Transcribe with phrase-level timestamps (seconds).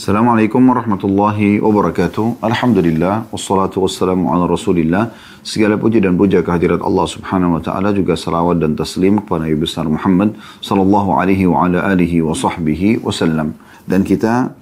[0.00, 2.40] Assalamualaikum warahmatullahi wabarakatuh.
[2.40, 5.12] Alhamdulillah wassalatu wassalamu ala Rasulillah.
[5.44, 9.60] Segala puji dan puja kehadirat Allah Subhanahu wa taala juga salawat dan taslim kepada Nabi
[9.60, 13.52] besar Muhammad sallallahu alaihi wa ala alihi wa sahbihi wasallam.
[13.84, 14.56] Dan kita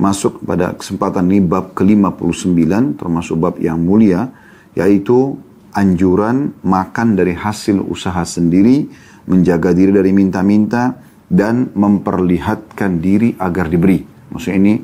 [0.00, 4.32] masuk pada kesempatan ini bab ke-59 termasuk bab yang mulia
[4.80, 5.36] yaitu
[5.76, 8.88] anjuran makan dari hasil usaha sendiri,
[9.28, 10.96] menjaga diri dari minta-minta
[11.28, 14.09] dan memperlihatkan diri agar diberi.
[14.30, 14.74] Maksudnya ini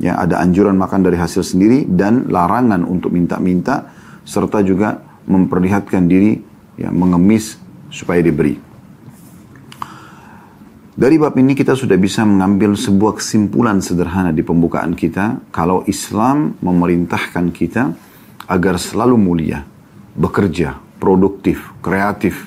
[0.00, 3.92] ya ada anjuran makan dari hasil sendiri dan larangan untuk minta-minta
[4.24, 6.40] serta juga memperlihatkan diri
[6.76, 7.60] ya mengemis
[7.92, 8.74] supaya diberi.
[10.94, 16.54] Dari bab ini kita sudah bisa mengambil sebuah kesimpulan sederhana di pembukaan kita kalau Islam
[16.62, 17.90] memerintahkan kita
[18.46, 19.66] agar selalu mulia,
[20.14, 22.46] bekerja, produktif, kreatif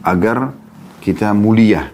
[0.00, 0.56] agar
[1.04, 1.92] kita mulia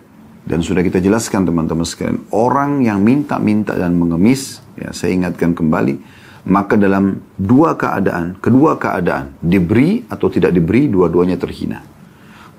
[0.52, 5.96] dan sudah kita jelaskan teman-teman sekalian, orang yang minta-minta dan mengemis, ya saya ingatkan kembali,
[6.44, 11.80] maka dalam dua keadaan, kedua keadaan, diberi atau tidak diberi, dua-duanya terhina.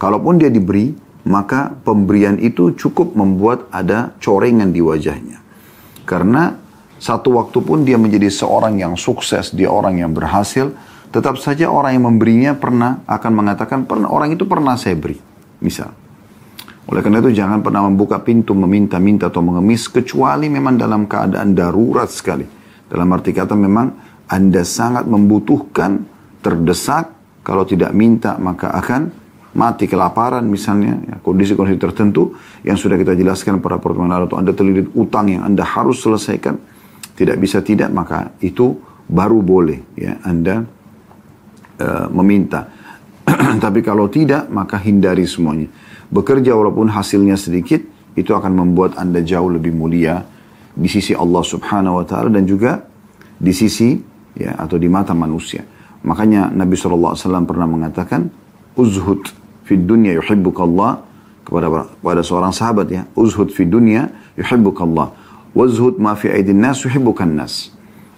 [0.02, 0.90] Kalaupun dia diberi,
[1.30, 5.46] maka pemberian itu cukup membuat ada corengan di wajahnya.
[6.10, 6.58] Karena
[6.98, 10.74] satu waktu pun dia menjadi seorang yang sukses, dia orang yang berhasil,
[11.14, 15.22] tetap saja orang yang memberinya pernah akan mengatakan, pernah orang itu pernah saya beri.
[15.62, 15.94] Misal,
[16.84, 22.12] oleh karena itu jangan pernah membuka pintu meminta-minta atau mengemis kecuali memang dalam keadaan darurat
[22.12, 22.44] sekali.
[22.92, 23.88] Dalam arti kata memang
[24.28, 26.04] Anda sangat membutuhkan,
[26.44, 29.08] terdesak, kalau tidak minta maka akan
[29.56, 32.36] mati kelaparan misalnya, ya, kondisi-kondisi tertentu
[32.68, 36.60] yang sudah kita jelaskan pada pertemuan lalu atau Anda terlilit utang yang Anda harus selesaikan,
[37.16, 38.76] tidak bisa tidak maka itu
[39.08, 40.68] baru boleh ya Anda
[41.80, 42.68] uh, meminta.
[43.64, 45.72] Tapi kalau tidak maka hindari semuanya
[46.14, 47.82] bekerja walaupun hasilnya sedikit,
[48.14, 50.22] itu akan membuat Anda jauh lebih mulia
[50.78, 52.86] di sisi Allah Subhanahu wa taala dan juga
[53.42, 53.98] di sisi
[54.38, 55.66] ya atau di mata manusia.
[56.06, 57.18] Makanya Nabi SAW
[57.50, 58.30] pernah mengatakan
[58.78, 59.26] uzhud
[59.66, 61.02] fi dunya yuhibbukallah
[61.42, 65.10] kepada kepada seorang sahabat ya, uzhud fi dunya yuhibbukallah
[65.58, 67.74] wazhud ma fi aidin nas yuhibbukan nas.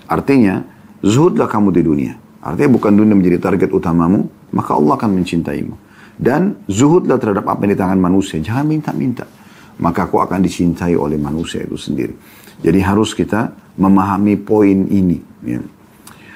[0.05, 0.63] Artinya,
[1.01, 2.13] zuhudlah kamu di dunia.
[2.45, 5.73] Artinya bukan dunia menjadi target utamamu, maka Allah akan mencintaimu.
[6.15, 8.39] Dan zuhudlah terhadap apa yang di tangan manusia.
[8.39, 9.27] Jangan minta-minta.
[9.75, 12.15] Maka aku akan dicintai oleh manusia itu sendiri.
[12.63, 15.19] Jadi harus kita memahami poin ini.
[15.43, 15.59] Ya.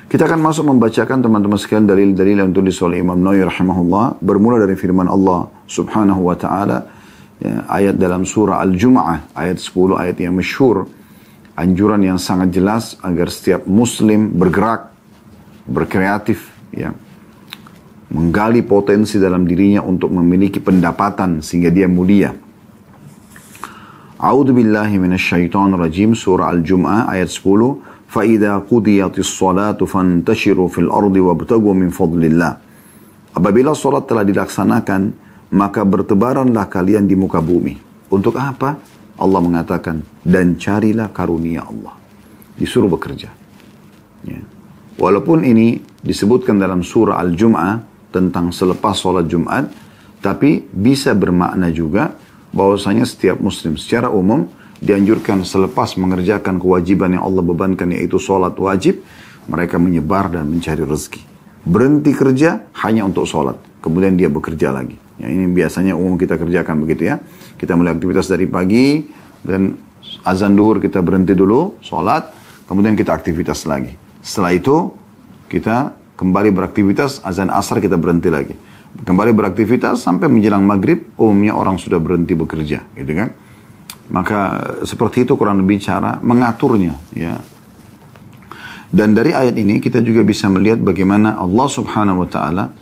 [0.09, 4.19] Kita akan masuk membacakan teman-teman sekalian dalil-dalil yang tulis oleh Imam Nawawi rahimahullah.
[4.19, 6.79] Bermula dari firman Allah subhanahu wa ta'ala.
[7.39, 9.31] Ya, ayat dalam surah Al-Jum'ah.
[9.31, 10.91] Ayat 10 ayat yang masyhur.
[11.55, 14.91] Anjuran yang sangat jelas agar setiap muslim bergerak.
[15.63, 16.51] Berkreatif.
[16.75, 16.91] Ya
[18.14, 22.30] menggali potensi dalam dirinya untuk memiliki pendapatan sehingga dia mulia.
[24.20, 31.74] A'udzu billahi minasyaitonir rajim surah Al-Jum'ah ayat 10 فَإِذَا قُضِيَتِ الصَّلَاةُ فَانْتَشِرُوا فِي الْأَرْضِ وَابْتَغُوا
[31.74, 32.52] مِنْ فَضْلِ اللَّهِ
[33.34, 35.10] Apabila salat telah dilaksanakan,
[35.50, 37.74] maka bertebaranlah kalian di muka bumi.
[38.14, 38.78] Untuk apa?
[39.18, 41.98] Allah mengatakan, dan carilah karunia Allah.
[42.54, 43.34] Disuruh bekerja.
[44.22, 44.40] Ya.
[44.94, 49.69] Walaupun ini disebutkan dalam surah Al-Jum'ah, tentang selepas sholat Jumat,
[50.19, 52.17] tapi bisa bermakna juga
[52.51, 54.49] bahwasanya setiap muslim secara umum
[54.79, 59.03] dianjurkan selepas mengerjakan kewajiban yang Allah bebankan yaitu sholat wajib,
[59.45, 61.21] mereka menyebar dan mencari rezeki.
[61.67, 64.95] Berhenti kerja hanya untuk sholat, kemudian dia bekerja lagi.
[65.19, 67.19] Ya, ini biasanya umum kita kerjakan begitu ya.
[67.59, 69.03] Kita mulai aktivitas dari pagi
[69.43, 69.75] dan
[70.23, 72.31] azan duhur kita berhenti dulu, sholat,
[72.71, 73.99] kemudian kita aktivitas lagi.
[74.23, 74.95] Setelah itu
[75.51, 78.51] kita kembali beraktivitas, azan asar kita berhenti lagi.
[79.07, 83.31] Kembali beraktivitas sampai menjelang maghrib, umumnya orang sudah berhenti bekerja, gitu kan?
[84.11, 84.39] Maka
[84.83, 87.39] seperti itu kurang lebih cara mengaturnya, ya.
[88.89, 92.73] Dan dari ayat ini kita juga bisa melihat bagaimana Allah Subhanahu wa taala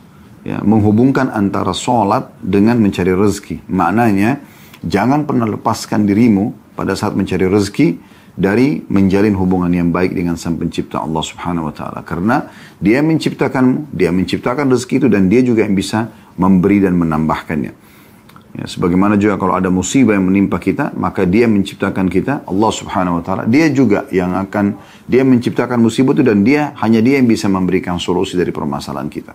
[0.48, 3.68] ya, menghubungkan antara sholat dengan mencari rezeki.
[3.68, 4.40] Maknanya,
[4.88, 7.88] jangan pernah lepaskan dirimu pada saat mencari rezeki
[8.38, 12.06] dari menjalin hubungan yang baik dengan sang pencipta Allah subhanahu wa ta'ala.
[12.06, 12.45] Karena
[12.78, 17.74] dia menciptakanmu, dia menciptakan rezeki itu dan dia juga yang bisa memberi dan menambahkannya.
[18.57, 23.22] Ya, sebagaimana juga kalau ada musibah yang menimpa kita, maka dia menciptakan kita, Allah subhanahu
[23.22, 23.44] wa ta'ala.
[23.50, 27.98] Dia juga yang akan, dia menciptakan musibah itu dan dia, hanya dia yang bisa memberikan
[27.98, 29.33] solusi dari permasalahan kita.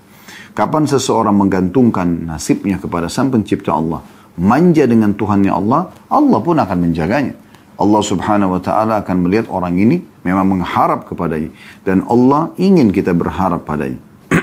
[0.55, 4.03] Kapan seseorang menggantungkan nasibnya kepada sang pencipta Allah,
[4.39, 7.35] manja dengan Tuhannya Allah, Allah pun akan menjaganya.
[7.81, 11.51] Allah subhanahu wa ta'ala akan melihat orang ini memang mengharap kepadanya.
[11.83, 13.99] Dan Allah ingin kita berharap padanya.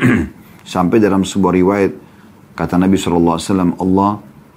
[0.74, 1.92] Sampai dalam sebuah riwayat,
[2.58, 3.40] kata Nabi SAW,
[3.78, 4.12] Allah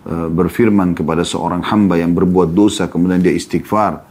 [0.09, 4.05] uh, berfirman kepada seorang hamba yang berbuat dosa, kemudian dia istighfar.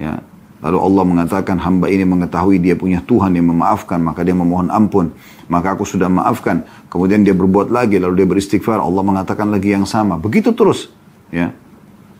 [0.00, 0.20] Ya,
[0.58, 5.14] Lalu Allah mengatakan hamba ini mengetahui dia punya Tuhan yang memaafkan maka dia memohon ampun.
[5.46, 6.66] Maka aku sudah maafkan.
[6.90, 8.82] Kemudian dia berbuat lagi lalu dia beristighfar.
[8.82, 10.18] Allah mengatakan lagi yang sama.
[10.18, 10.90] Begitu terus.
[11.30, 11.54] Ya.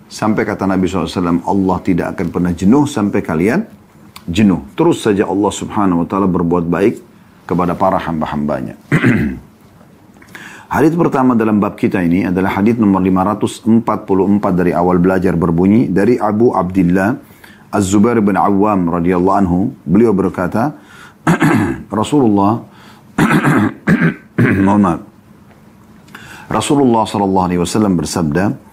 [0.09, 3.69] Sampai kata Nabi SAW Allah tidak akan pernah jenuh sampai kalian
[4.25, 4.65] jenuh.
[4.73, 6.95] Terus saja Allah subhanahu wa ta'ala berbuat baik
[7.45, 8.77] kepada para hamba-hambanya.
[10.69, 13.89] Hadis pertama dalam bab kita ini adalah hadis nomor 544
[14.53, 17.17] dari awal belajar berbunyi dari Abu Abdullah
[17.73, 20.77] Az-Zubair bin Awam radhiyallahu anhu beliau berkata
[21.89, 22.69] Rasulullah
[24.69, 25.01] mohon maaf
[26.53, 28.68] Rasulullah sallallahu alaihi wasallam bersabda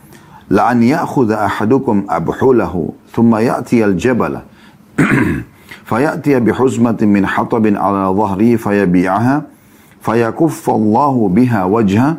[0.49, 4.39] لأن يأخذ أحدكم أبحوله ثم يأتي الجبل
[5.89, 9.43] فيأتي بحزمة من حطب على ظهره فيبيعها
[10.01, 12.15] فيكف الله بها وجه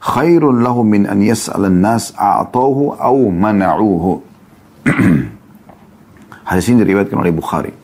[0.00, 4.20] خير له من أن يسأل الناس أعطوه أو منعوه
[6.48, 7.76] Hadis ini diriwayatkan oleh Bukhari.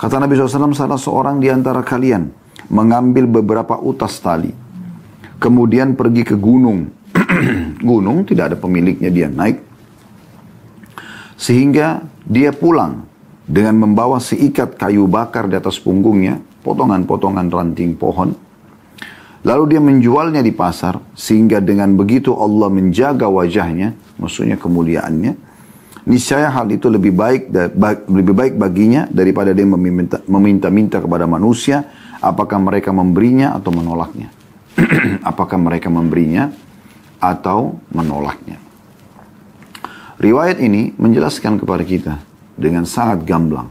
[0.00, 2.32] Kata Nabi SAW, salah seorang di antara kalian
[2.72, 4.56] mengambil beberapa utas tali.
[5.36, 6.88] Kemudian pergi ke gunung.
[7.80, 9.62] gunung tidak ada pemiliknya, dia naik.
[11.38, 13.06] Sehingga dia pulang
[13.46, 18.48] dengan membawa seikat kayu bakar di atas punggungnya, potongan-potongan ranting pohon
[19.46, 25.46] Lalu dia menjualnya di pasar sehingga dengan begitu Allah menjaga wajahnya, maksudnya kemuliaannya.
[26.08, 27.52] Niscaya hal itu lebih baik
[28.08, 29.68] lebih baik baginya daripada dia
[30.24, 31.84] meminta-minta kepada manusia
[32.18, 34.32] apakah mereka memberinya atau menolaknya.
[35.30, 36.54] apakah mereka memberinya
[37.18, 38.58] atau menolaknya.
[40.18, 42.14] Riwayat ini menjelaskan kepada kita
[42.58, 43.70] dengan sangat gamblang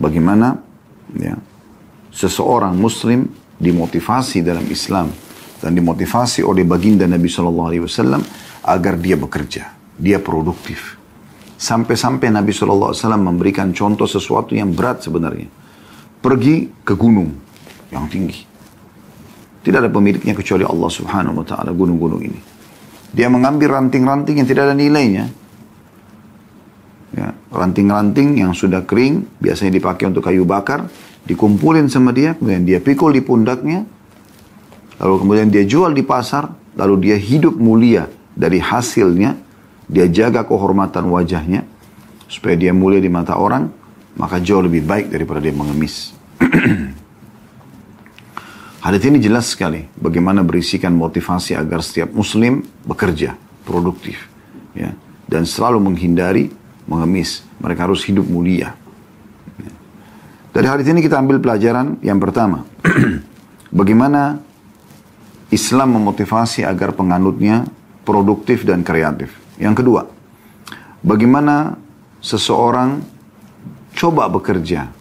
[0.00, 0.56] bagaimana
[1.16, 1.36] ya,
[2.12, 3.28] seseorang muslim
[3.60, 5.12] dimotivasi dalam Islam
[5.60, 8.24] dan dimotivasi oleh baginda Nabi Shallallahu Alaihi Wasallam
[8.64, 10.96] agar dia bekerja, dia produktif.
[11.56, 15.48] Sampai-sampai Nabi Shallallahu Alaihi Wasallam memberikan contoh sesuatu yang berat sebenarnya.
[16.20, 17.32] Pergi ke gunung
[17.92, 18.44] yang tinggi.
[19.60, 22.55] Tidak ada pemiliknya kecuali Allah Subhanahu Wa Taala gunung-gunung ini.
[23.16, 25.32] Dia mengambil ranting-ranting yang tidak ada nilainya.
[27.16, 30.84] Ya, ranting-ranting yang sudah kering biasanya dipakai untuk kayu bakar
[31.26, 33.82] dikumpulin sama dia, kemudian dia pikul di pundaknya,
[35.02, 39.34] lalu kemudian dia jual di pasar, lalu dia hidup mulia dari hasilnya,
[39.90, 41.66] dia jaga kehormatan wajahnya,
[42.30, 43.66] supaya dia mulia di mata orang,
[44.14, 46.14] maka jauh lebih baik daripada dia mengemis.
[48.86, 53.34] Hadis ini jelas sekali bagaimana berisikan motivasi agar setiap muslim bekerja,
[53.66, 54.30] produktif,
[54.78, 54.94] ya,
[55.26, 56.54] dan selalu menghindari
[56.86, 57.42] mengemis.
[57.58, 58.78] Mereka harus hidup mulia.
[60.54, 62.62] Dari hadis ini kita ambil pelajaran yang pertama.
[63.82, 64.38] Bagaimana
[65.50, 67.66] Islam memotivasi agar penganutnya
[68.06, 69.34] produktif dan kreatif.
[69.58, 70.06] Yang kedua,
[71.02, 71.74] bagaimana
[72.22, 73.02] seseorang
[73.98, 74.94] coba bekerja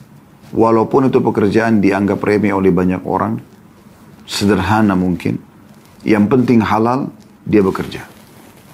[0.57, 3.54] walaupun itu pekerjaan dianggap remeh oleh banyak orang,
[4.25, 5.37] sederhana mungkin,
[6.05, 7.09] yang penting halal,
[7.45, 8.05] dia bekerja.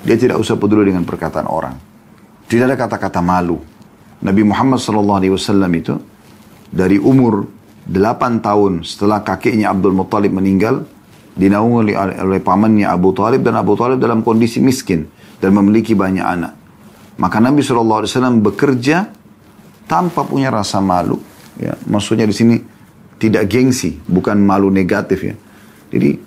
[0.01, 1.75] Dia tidak usah peduli dengan perkataan orang.
[2.49, 3.61] Tidak ada kata-kata malu.
[4.21, 5.21] Nabi Muhammad SAW
[5.77, 5.95] itu
[6.71, 7.45] dari umur
[7.85, 10.85] 8 tahun setelah kakeknya Abdul Muttalib meninggal,
[11.35, 15.07] dinaungi oleh, oleh pamannya Abu Talib dan Abu Talib dalam kondisi miskin
[15.39, 16.53] dan memiliki banyak anak.
[17.17, 19.09] Maka Nabi SAW bekerja
[19.89, 21.19] tanpa punya rasa malu.
[21.59, 22.55] Ya, maksudnya di sini
[23.21, 25.35] tidak gengsi, bukan malu negatif ya.
[25.93, 26.17] Jadi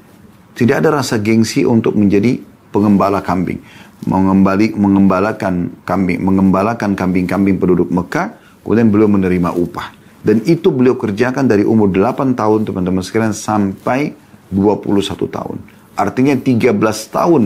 [0.54, 2.38] tidak ada rasa gengsi untuk menjadi
[2.70, 3.58] pengembala kambing,
[4.06, 9.90] mengembali mengembalakan kambing, mengembalakan kambing-kambing penduduk Mekah, kemudian belum menerima upah.
[10.24, 14.14] Dan itu beliau kerjakan dari umur 8 tahun teman-teman sekalian sampai
[14.54, 15.58] 21 tahun.
[15.94, 16.74] Artinya 13
[17.10, 17.42] tahun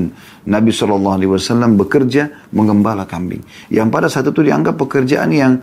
[0.49, 3.45] Nabi SAW bekerja mengembala kambing.
[3.69, 5.61] Yang pada saat itu dianggap pekerjaan yang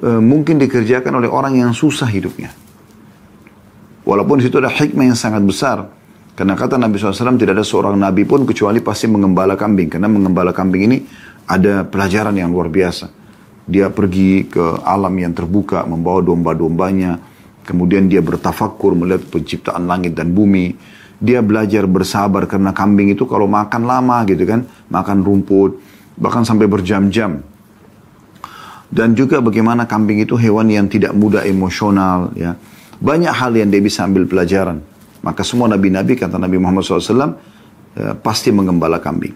[0.00, 2.50] e, mungkin dikerjakan oleh orang yang susah hidupnya.
[4.04, 5.86] Walaupun di situ ada hikmah yang sangat besar.
[6.34, 9.92] Karena kata Nabi SAW tidak ada seorang Nabi pun kecuali pasti mengembala kambing.
[9.92, 10.98] Karena mengembala kambing ini
[11.44, 13.12] ada pelajaran yang luar biasa.
[13.68, 17.20] Dia pergi ke alam yang terbuka, membawa domba-dombanya.
[17.62, 20.74] Kemudian dia bertafakur melihat penciptaan langit dan bumi.
[21.20, 24.64] Dia belajar bersabar karena kambing itu kalau makan lama gitu kan.
[24.88, 25.76] Makan rumput,
[26.16, 27.44] bahkan sampai berjam-jam.
[28.90, 32.58] Dan juga bagaimana kambing itu hewan yang tidak mudah emosional ya.
[32.98, 34.82] Banyak hal yang dia bisa ambil pelajaran.
[35.22, 37.38] Maka semua nabi-nabi kata Nabi Muhammad SAW
[37.96, 39.32] eh, pasti mengembala kambing.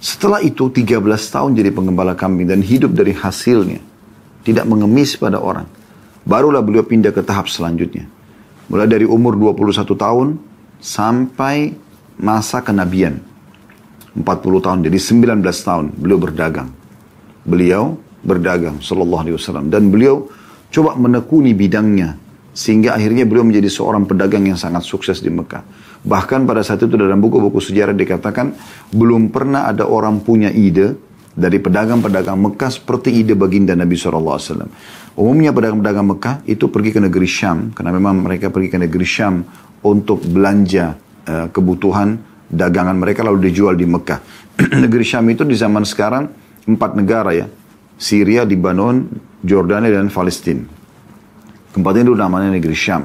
[0.00, 3.84] Setelah itu 13 tahun jadi pengembala kambing dan hidup dari hasilnya.
[4.40, 5.68] Tidak mengemis pada orang.
[6.24, 8.08] Barulah beliau pindah ke tahap selanjutnya.
[8.72, 10.40] Mulai dari umur 21 tahun
[10.80, 11.76] sampai
[12.16, 13.20] masa kenabian.
[14.16, 14.26] 40
[14.64, 16.72] tahun, jadi 19 tahun beliau berdagang.
[17.46, 20.28] Beliau berdagang sallallahu alaihi wasallam dan beliau
[20.70, 22.16] coba menekuni bidangnya
[22.50, 25.62] sehingga akhirnya beliau menjadi seorang pedagang yang sangat sukses di Mekah.
[26.00, 28.56] Bahkan pada saat itu dalam buku-buku sejarah dikatakan
[28.90, 30.98] belum pernah ada orang punya ide
[31.30, 34.66] dari pedagang-pedagang Mekah seperti ide baginda Nabi SAW.
[35.14, 39.46] Umumnya pedagang-pedagang Mekah itu pergi ke negeri Syam karena memang mereka pergi ke negeri Syam
[39.86, 40.98] untuk belanja
[41.28, 42.18] uh, kebutuhan
[42.50, 44.20] dagangan mereka lalu dijual di Mekah.
[44.84, 46.26] negeri Syam itu di zaman sekarang
[46.66, 47.46] empat negara ya.
[48.00, 49.04] Syria, Lebanon,
[49.44, 50.64] Jordania dan Palestina.
[51.70, 53.04] Tempat ini namanya negeri Syam.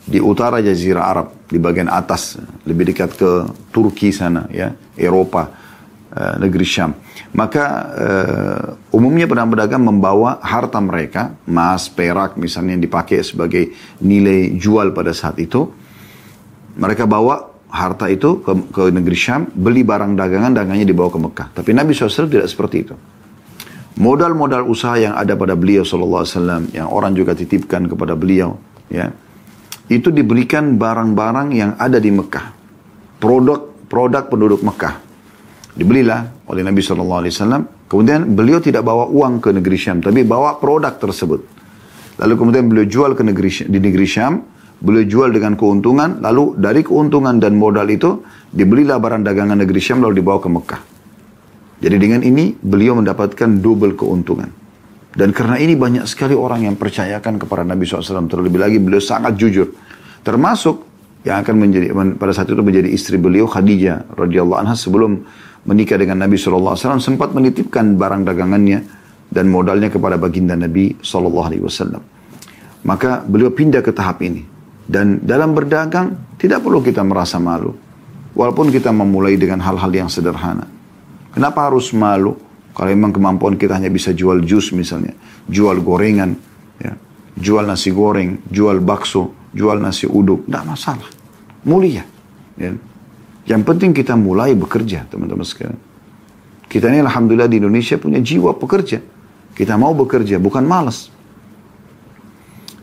[0.00, 3.30] Di utara Jazirah Arab, di bagian atas, lebih dekat ke
[3.68, 5.46] Turki sana ya, Eropa,
[6.16, 6.96] uh, negeri Syam.
[7.36, 14.90] Maka uh, umumnya pedagang-pedagang membawa harta mereka, emas, perak misalnya yang dipakai sebagai nilai jual
[14.96, 15.68] pada saat itu.
[16.80, 21.48] Mereka bawa harta itu ke, ke negeri Syam, beli barang dagangan, dagangannya dibawa ke Mekah.
[21.54, 22.96] Tapi Nabi SAW tidak seperti itu.
[23.98, 28.54] Modal-modal usaha yang ada pada beliau SAW, yang orang juga titipkan kepada beliau,
[28.86, 29.10] ya,
[29.90, 32.54] itu diberikan barang-barang yang ada di Mekah.
[33.18, 34.94] Produk-produk penduduk Mekah.
[35.74, 37.26] Dibelilah oleh Nabi SAW.
[37.90, 41.42] Kemudian beliau tidak bawa uang ke negeri Syam, tapi bawa produk tersebut.
[42.22, 44.46] Lalu kemudian beliau jual ke negeri di negeri Syam,
[44.78, 48.22] beliau jual dengan keuntungan, lalu dari keuntungan dan modal itu
[48.54, 50.80] dibelilah barang dagangan negeri Syam lalu dibawa ke Mekah.
[51.80, 54.52] Jadi dengan ini beliau mendapatkan double keuntungan.
[55.10, 58.30] Dan karena ini banyak sekali orang yang percayakan kepada Nabi SAW.
[58.30, 59.74] Terlebih lagi beliau sangat jujur.
[60.20, 60.86] Termasuk
[61.24, 65.24] yang akan menjadi pada saat itu menjadi istri beliau Khadijah radhiyallahu anha sebelum
[65.68, 68.78] menikah dengan Nabi SAW sempat menitipkan barang dagangannya
[69.28, 72.00] dan modalnya kepada baginda Nabi SAW.
[72.84, 74.44] Maka beliau pindah ke tahap ini.
[74.90, 77.76] Dan dalam berdagang tidak perlu kita merasa malu.
[78.34, 80.79] Walaupun kita memulai dengan hal-hal yang sederhana.
[81.30, 82.34] Kenapa harus malu?
[82.70, 85.12] Kalau memang kemampuan kita hanya bisa jual jus misalnya,
[85.50, 86.32] jual gorengan,
[86.78, 86.94] ya,
[87.34, 91.10] jual nasi goreng, jual bakso, jual nasi uduk, tidak masalah.
[91.66, 92.06] Mulia.
[92.56, 92.72] Ya.
[93.50, 95.78] Yang penting kita mulai bekerja, teman-teman sekalian.
[96.70, 99.02] Kita ini Alhamdulillah di Indonesia punya jiwa pekerja.
[99.50, 101.10] Kita mau bekerja, bukan malas.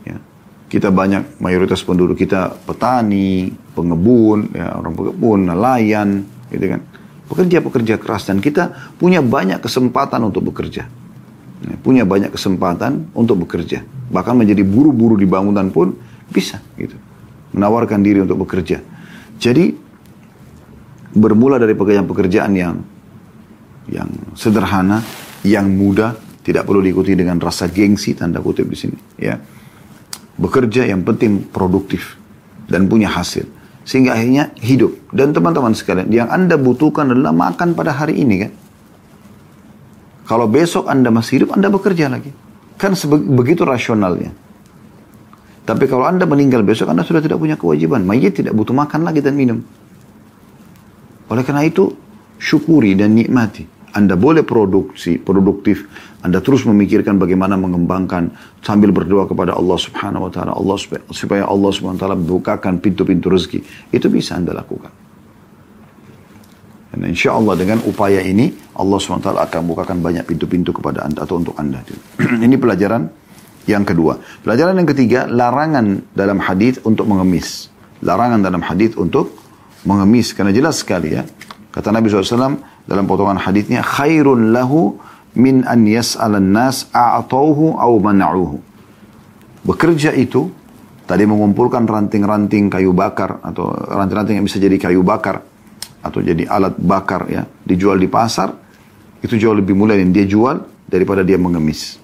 [0.04, 0.20] Ya.
[0.68, 6.82] Kita banyak, mayoritas penduduk kita petani, pengebun, ya, orang pengebun, nelayan, gitu kan.
[7.28, 10.88] Pekerja-pekerja keras dan kita punya banyak kesempatan untuk bekerja.
[11.58, 13.84] Ya, punya banyak kesempatan untuk bekerja.
[14.14, 15.98] Bahkan menjadi buru-buru di bangunan pun
[16.32, 16.96] bisa gitu.
[17.52, 18.80] Menawarkan diri untuk bekerja.
[19.38, 19.76] Jadi
[21.18, 22.76] bermula dari pekerjaan-pekerjaan yang
[23.88, 25.00] yang sederhana,
[25.48, 29.36] yang mudah, tidak perlu diikuti dengan rasa gengsi tanda kutip di sini, ya.
[30.38, 32.20] Bekerja yang penting produktif
[32.70, 33.57] dan punya hasil.
[33.88, 35.16] Sehingga akhirnya hidup.
[35.16, 38.52] Dan teman-teman sekalian, yang Anda butuhkan adalah makan pada hari ini kan.
[40.28, 42.36] Kalau besok Anda masih hidup, Anda bekerja lagi.
[42.76, 43.00] Kan
[43.32, 44.36] begitu rasionalnya.
[45.64, 48.04] Tapi kalau Anda meninggal besok, Anda sudah tidak punya kewajiban.
[48.04, 49.64] Mayat tidak butuh makan lagi dan minum.
[51.32, 51.96] Oleh karena itu,
[52.40, 53.77] syukuri dan nikmati.
[53.98, 55.90] Anda boleh produksi, produktif.
[56.22, 58.30] Anda terus memikirkan bagaimana mengembangkan
[58.62, 60.78] sambil berdoa kepada Allah Subhanahu wa taala Allah
[61.10, 63.90] supaya Allah Subhanahu wa taala bukakan pintu-pintu rezeki.
[63.90, 64.94] Itu bisa Anda lakukan.
[66.94, 71.42] Dan insya Allah dengan upaya ini Allah taala akan bukakan banyak pintu-pintu kepada Anda atau
[71.42, 71.82] untuk Anda.
[72.46, 73.10] ini pelajaran
[73.66, 74.22] yang kedua.
[74.46, 77.74] Pelajaran yang ketiga, larangan dalam hadis untuk mengemis.
[78.06, 79.34] Larangan dalam hadis untuk
[79.90, 81.26] mengemis karena jelas sekali ya.
[81.78, 82.58] Kata Nabi SAW,
[82.90, 84.98] dalam potongan hadisnya khairun lahu
[85.38, 88.58] min an yas'alan nas a'tauhu aw mana'uhu.
[89.62, 90.50] Bekerja itu
[91.06, 95.46] tadi mengumpulkan ranting-ranting kayu bakar atau ranting-ranting yang bisa jadi kayu bakar
[96.02, 98.50] atau jadi alat bakar ya, dijual di pasar
[99.22, 100.58] itu jauh lebih mulia yang dia jual
[100.90, 102.02] daripada dia mengemis.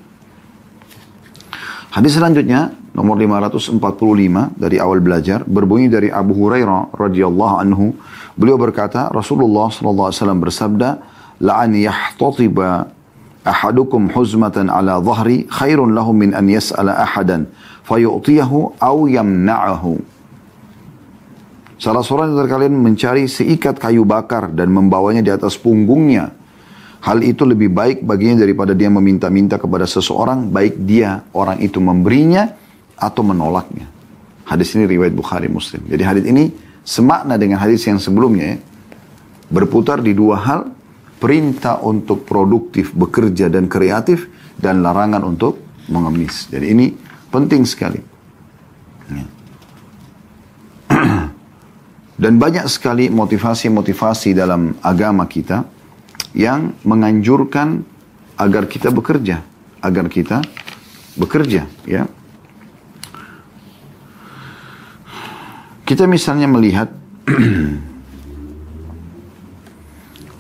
[1.93, 3.81] Hadis selanjutnya nomor 545
[4.53, 7.97] dari awal belajar berbunyi dari Abu Hurairah radhiyallahu anhu
[8.33, 10.09] Beliau berkata, Rasulullah SAW
[10.41, 10.89] bersabda,
[11.43, 12.89] La'an yahtatiba
[13.43, 17.51] ahadukum huzmatan ala zahri khairun lahu min an yas'ala ahadan
[17.83, 19.99] fayu'tiyahu aw yamna'ahu.
[21.83, 26.31] Salah seorang dari kalian mencari seikat kayu bakar dan membawanya di atas punggungnya.
[27.03, 32.47] Hal itu lebih baik baginya daripada dia meminta-minta kepada seseorang, baik dia orang itu memberinya
[32.95, 33.91] atau menolaknya.
[34.47, 35.83] Hadis ini riwayat Bukhari Muslim.
[35.91, 36.47] Jadi hadis ini
[36.83, 38.59] semakna dengan hadis yang sebelumnya ya.
[39.53, 40.61] Berputar di dua hal,
[41.19, 44.27] perintah untuk produktif, bekerja dan kreatif
[44.59, 46.47] dan larangan untuk mengemis.
[46.51, 46.87] Jadi ini
[47.31, 48.01] penting sekali.
[49.11, 49.25] Ya.
[52.23, 55.67] dan banyak sekali motivasi-motivasi dalam agama kita
[56.33, 57.85] yang menganjurkan
[58.37, 59.53] agar kita bekerja.
[59.83, 60.39] agar kita
[61.19, 62.07] bekerja, ya.
[65.93, 66.89] Kita misalnya melihat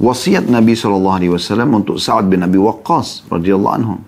[0.09, 4.01] wasiat Nabi Shallallahu Alaihi Wasallam untuk Sa'ad bin Abi Waqqas radhiyallahu anhu.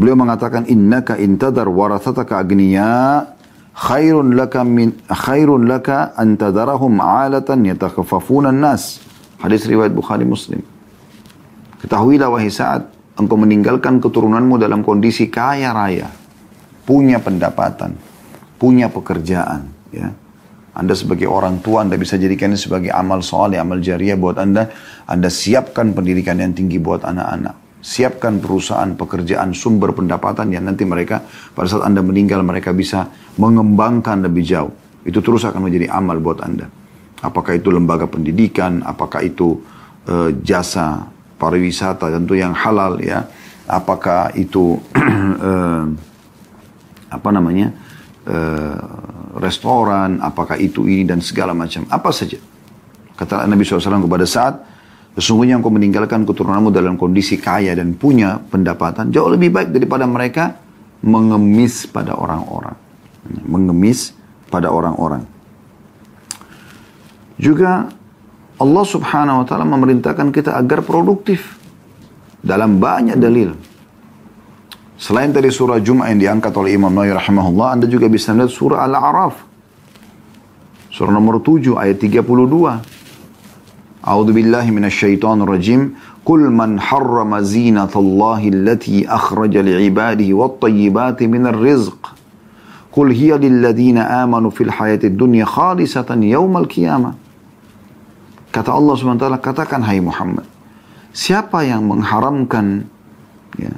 [0.00, 3.28] Beliau mengatakan innaka intadar warathataka agniya
[3.76, 9.04] khairun laka min khairun laka an tadarahum 'alatan yatakhafafuna nas
[9.44, 10.64] Hadis riwayat Bukhari Muslim.
[11.84, 12.88] Ketahuilah wahai Sa'ad,
[13.20, 16.08] engkau meninggalkan keturunanmu dalam kondisi kaya raya,
[16.88, 18.13] punya pendapatan,
[18.58, 20.14] punya pekerjaan, ya.
[20.74, 24.66] Anda sebagai orang tua, Anda bisa jadikan ini sebagai amal soleh, amal jariah buat Anda.
[25.06, 27.78] Anda siapkan pendidikan yang tinggi buat anak-anak.
[27.78, 31.22] Siapkan perusahaan, pekerjaan, sumber pendapatan yang nanti mereka
[31.54, 33.06] pada saat Anda meninggal mereka bisa
[33.38, 34.74] mengembangkan lebih jauh.
[35.06, 36.66] Itu terus akan menjadi amal buat Anda.
[37.22, 39.62] Apakah itu lembaga pendidikan, apakah itu
[40.10, 41.06] uh, jasa
[41.38, 43.22] pariwisata tentu yang halal ya.
[43.70, 44.82] Apakah itu
[45.38, 45.86] uh,
[47.16, 47.83] apa namanya
[48.28, 48.78] uh,
[49.40, 52.38] restoran, apakah itu ini dan segala macam, apa saja.
[53.14, 54.54] Kata Nabi SAW kepada saat
[55.14, 60.58] Sesungguhnya engkau meninggalkan keturunanmu dalam kondisi kaya dan punya pendapatan jauh lebih baik daripada mereka
[61.06, 62.74] mengemis pada orang-orang.
[63.46, 64.10] Mengemis
[64.50, 65.22] pada orang-orang.
[67.38, 67.94] Juga
[68.58, 71.62] Allah subhanahu wa ta'ala memerintahkan kita agar produktif.
[72.42, 73.54] Dalam banyak dalil.
[74.99, 78.83] Selain dari surah Jum'ah yang diangkat oleh Imam Nawawi rahimahullah, Anda juga bisa melihat surah
[78.83, 79.35] Al-A'raf.
[80.91, 82.99] Surah nomor 7 ayat 32.
[83.99, 85.81] أعوذ بالله من الشيطان الرجيم
[86.25, 91.99] قل من حرم زينة الله التي أخرج لعباده والطيبات من الرزق
[92.91, 97.11] قل هي للذين آمنوا في الحياة الدنيا خالصة يوم القيامة
[98.49, 100.41] Kata Allah SWT, katakan hai Muhammad,
[101.13, 102.89] siapa yang mengharamkan
[103.61, 103.69] ya,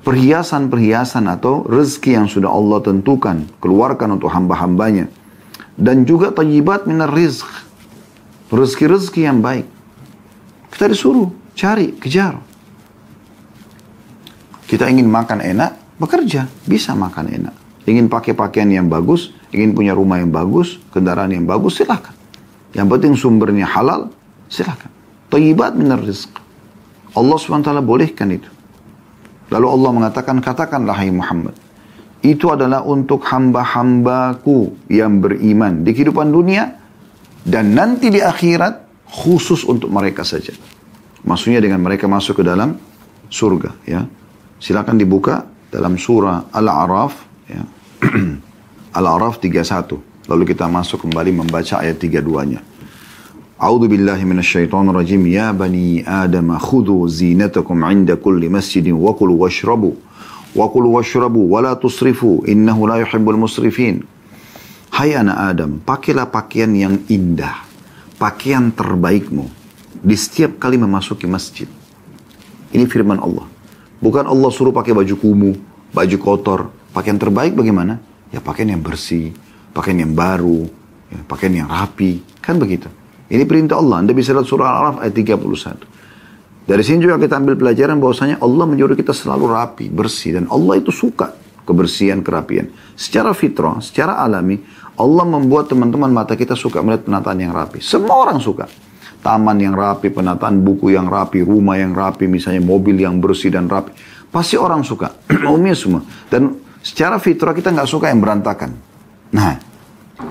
[0.00, 5.12] perhiasan-perhiasan atau rezeki yang sudah Allah tentukan, keluarkan untuk hamba-hambanya,
[5.76, 7.46] dan juga tajibat minar rizq,
[8.48, 9.68] rezeki-rezeki yang baik.
[10.72, 12.40] Kita disuruh cari, kejar.
[14.64, 17.54] Kita ingin makan enak, bekerja, bisa makan enak.
[17.84, 22.14] Ingin pakai pakaian yang bagus, ingin punya rumah yang bagus, kendaraan yang bagus, silakan.
[22.70, 24.14] Yang penting sumbernya halal,
[24.46, 24.88] silakan.
[25.26, 26.30] Tayyibat minar rizq.
[27.10, 28.59] Allah SWT bolehkan itu.
[29.50, 31.54] Lalu Allah mengatakan, katakanlah hai Muhammad.
[32.20, 36.68] Itu adalah untuk hamba-hambaku yang beriman di kehidupan dunia
[37.42, 40.52] dan nanti di akhirat khusus untuk mereka saja.
[41.24, 42.76] Maksudnya dengan mereka masuk ke dalam
[43.32, 44.04] surga ya.
[44.60, 47.14] Silakan dibuka dalam surah Al-A'raf
[47.48, 47.62] ya.
[48.98, 50.28] Al-A'raf 31.
[50.28, 52.60] Lalu kita masuk kembali membaca ayat 32-nya.
[53.60, 55.20] A'udzu billahi minasyaitonir rajim.
[55.28, 60.00] Ya bani Adam khudhu zinatakum 'inda kulli masjidin wa kulu washrabu.
[60.56, 64.00] Wa kulu washrabu wa la tusrifu innahu la yuhibbul musrifin.
[64.96, 67.68] Hai anak Adam, pakailah pakaian yang indah,
[68.16, 69.44] pakaian terbaikmu
[70.00, 71.68] di setiap kali memasuki masjid.
[72.72, 73.44] Ini firman Allah.
[74.00, 75.54] Bukan Allah suruh pakai baju kumuh,
[75.92, 76.60] baju kotor.
[76.96, 78.00] Pakaian terbaik bagaimana?
[78.32, 79.36] Ya pakaian yang bersih,
[79.76, 80.64] pakaian yang baru,
[81.12, 82.24] ya, pakaian yang rapi.
[82.40, 82.88] Kan begitu.
[83.30, 84.02] Ini perintah Allah.
[84.02, 86.66] Anda bisa lihat surah Al-Araf ayat 31.
[86.66, 90.42] Dari sini juga kita ambil pelajaran bahwasanya Allah menyuruh kita selalu rapi, bersih.
[90.42, 92.74] Dan Allah itu suka kebersihan, kerapian.
[92.98, 94.58] Secara fitrah, secara alami,
[94.98, 97.78] Allah membuat teman-teman mata kita suka melihat penataan yang rapi.
[97.78, 98.66] Semua orang suka.
[99.20, 103.68] Taman yang rapi, penataan buku yang rapi, rumah yang rapi, misalnya mobil yang bersih dan
[103.68, 103.92] rapi.
[104.32, 105.12] Pasti orang suka.
[105.48, 106.02] Umumnya semua.
[106.26, 108.70] Dan secara fitrah kita nggak suka yang berantakan.
[109.36, 109.54] Nah,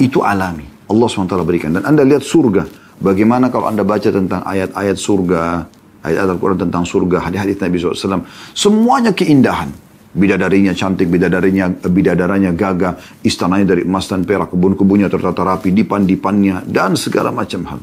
[0.01, 0.65] itu alami.
[0.89, 1.69] Allah SWT berikan.
[1.77, 2.63] Dan Anda lihat surga.
[2.99, 5.63] Bagaimana kalau Anda baca tentang ayat-ayat surga,
[6.03, 8.27] ayat-ayat Al-Quran tentang surga, hadis-hadis Nabi SAW.
[8.51, 9.71] Semuanya keindahan.
[10.09, 16.97] Bidadarinya cantik, bidadarinya bidadaranya gagah, istananya dari emas dan perak, kebun-kebunnya tertata rapi, dipan-dipannya, dan
[16.97, 17.79] segala macam hal.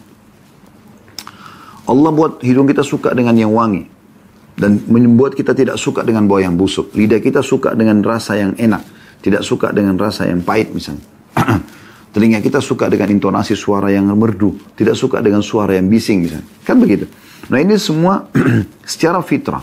[1.87, 3.87] Allah buat hidung kita suka dengan yang wangi.
[4.57, 6.93] Dan membuat kita tidak suka dengan bau yang busuk.
[6.97, 8.83] Lidah kita suka dengan rasa yang enak.
[9.21, 11.05] Tidak suka dengan rasa yang pahit misalnya.
[12.17, 14.57] Telinga kita suka dengan intonasi suara yang merdu.
[14.73, 16.49] Tidak suka dengan suara yang bising misalnya.
[16.65, 17.05] Kan begitu.
[17.53, 18.25] Nah ini semua
[18.89, 19.61] secara fitrah.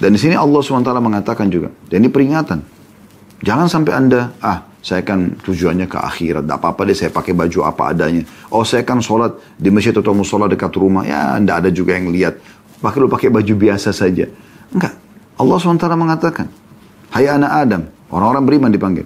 [0.00, 2.64] Dan di sini Allah SWT mengatakan juga, dan ini peringatan.
[3.44, 7.68] Jangan sampai Anda, ah saya kan tujuannya ke akhirat, tidak apa-apa deh saya pakai baju
[7.68, 8.24] apa adanya.
[8.48, 12.12] Oh saya kan sholat di masjid atau musola dekat rumah, ya Anda ada juga yang
[12.12, 12.40] lihat.
[12.80, 14.24] Pakai lu pakai baju biasa saja.
[14.72, 14.92] Enggak.
[15.36, 16.48] Allah SWT mengatakan,
[17.12, 19.04] Hai anak Adam, orang-orang beriman dipanggil.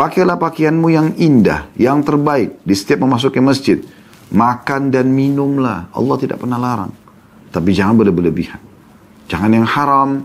[0.00, 3.84] Pakailah pakaianmu yang indah, yang terbaik di setiap memasuki masjid.
[4.32, 5.92] Makan dan minumlah.
[5.92, 6.88] Allah tidak pernah larang.
[7.52, 8.56] Tapi jangan berlebihan.
[9.28, 10.24] Jangan yang haram.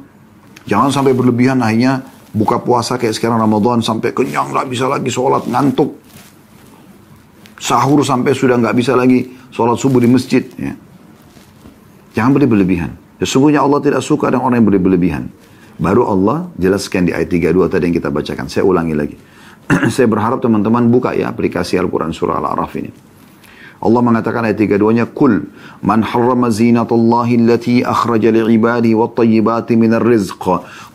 [0.63, 5.43] Jangan sampai berlebihan akhirnya buka puasa kayak sekarang Ramadan sampai kenyang nggak bisa lagi sholat
[5.43, 5.91] ngantuk.
[7.59, 10.47] Sahur sampai sudah nggak bisa lagi sholat subuh di masjid.
[10.55, 10.71] Ya.
[12.15, 12.95] Jangan berlebihan.
[13.19, 15.27] Sesungguhnya Allah tidak suka dengan orang yang berlebihan.
[15.75, 18.47] Baru Allah jelaskan di ayat 32 tadi yang kita bacakan.
[18.47, 19.35] Saya ulangi lagi.
[19.93, 22.91] Saya berharap teman-teman buka ya aplikasi Al-Quran Surah Al-A'raf ini.
[23.85, 25.45] Allah mengatakan ayat 32-nya, Kul
[25.85, 30.41] man harrama zinatallahi allati akhraja li'ibadi wa tayyibati minar rizq.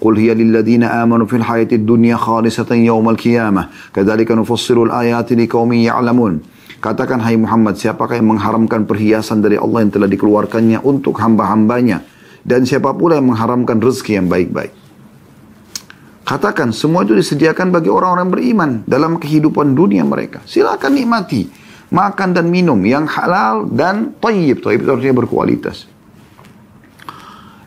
[0.00, 3.94] Qul hiya lilladina amanu fil hayati dunya khalisatan yawmal qiyamah.
[3.94, 6.40] Kadhalika nufassiru al-ayati liqaumin ya'lamun.
[6.80, 12.00] Katakan hai Muhammad, siapakah yang mengharamkan perhiasan dari Allah yang telah dikeluarkannya untuk hamba-hambanya?
[12.40, 14.79] Dan siapa pula yang mengharamkan rezeki yang baik-baik?
[16.30, 20.38] Katakan, semua itu disediakan bagi orang-orang beriman dalam kehidupan dunia mereka.
[20.46, 21.50] Silakan nikmati
[21.90, 24.62] makan dan minum yang halal dan tayyib.
[24.62, 25.90] Tayyib itu artinya berkualitas.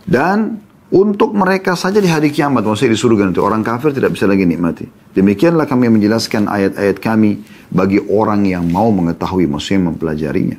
[0.04, 0.60] Dan
[0.92, 4.48] untuk mereka saja di hari kiamat, maksudnya di surga nanti, orang kafir tidak bisa lagi
[4.48, 4.88] nikmati.
[5.14, 10.58] Demikianlah kami menjelaskan ayat-ayat kami bagi orang yang mau mengetahui, maksudnya mempelajarinya.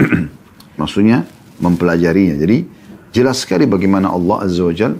[0.80, 1.24] maksudnya
[1.60, 2.36] mempelajarinya.
[2.40, 2.58] Jadi
[3.12, 4.96] jelas sekali bagaimana Allah Azza wa Jal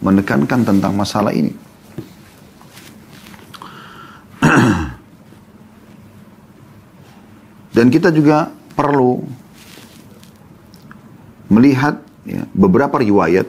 [0.00, 1.69] menekankan tentang masalah ini.
[7.76, 9.22] Dan kita juga perlu
[11.50, 13.46] melihat ya, beberapa riwayat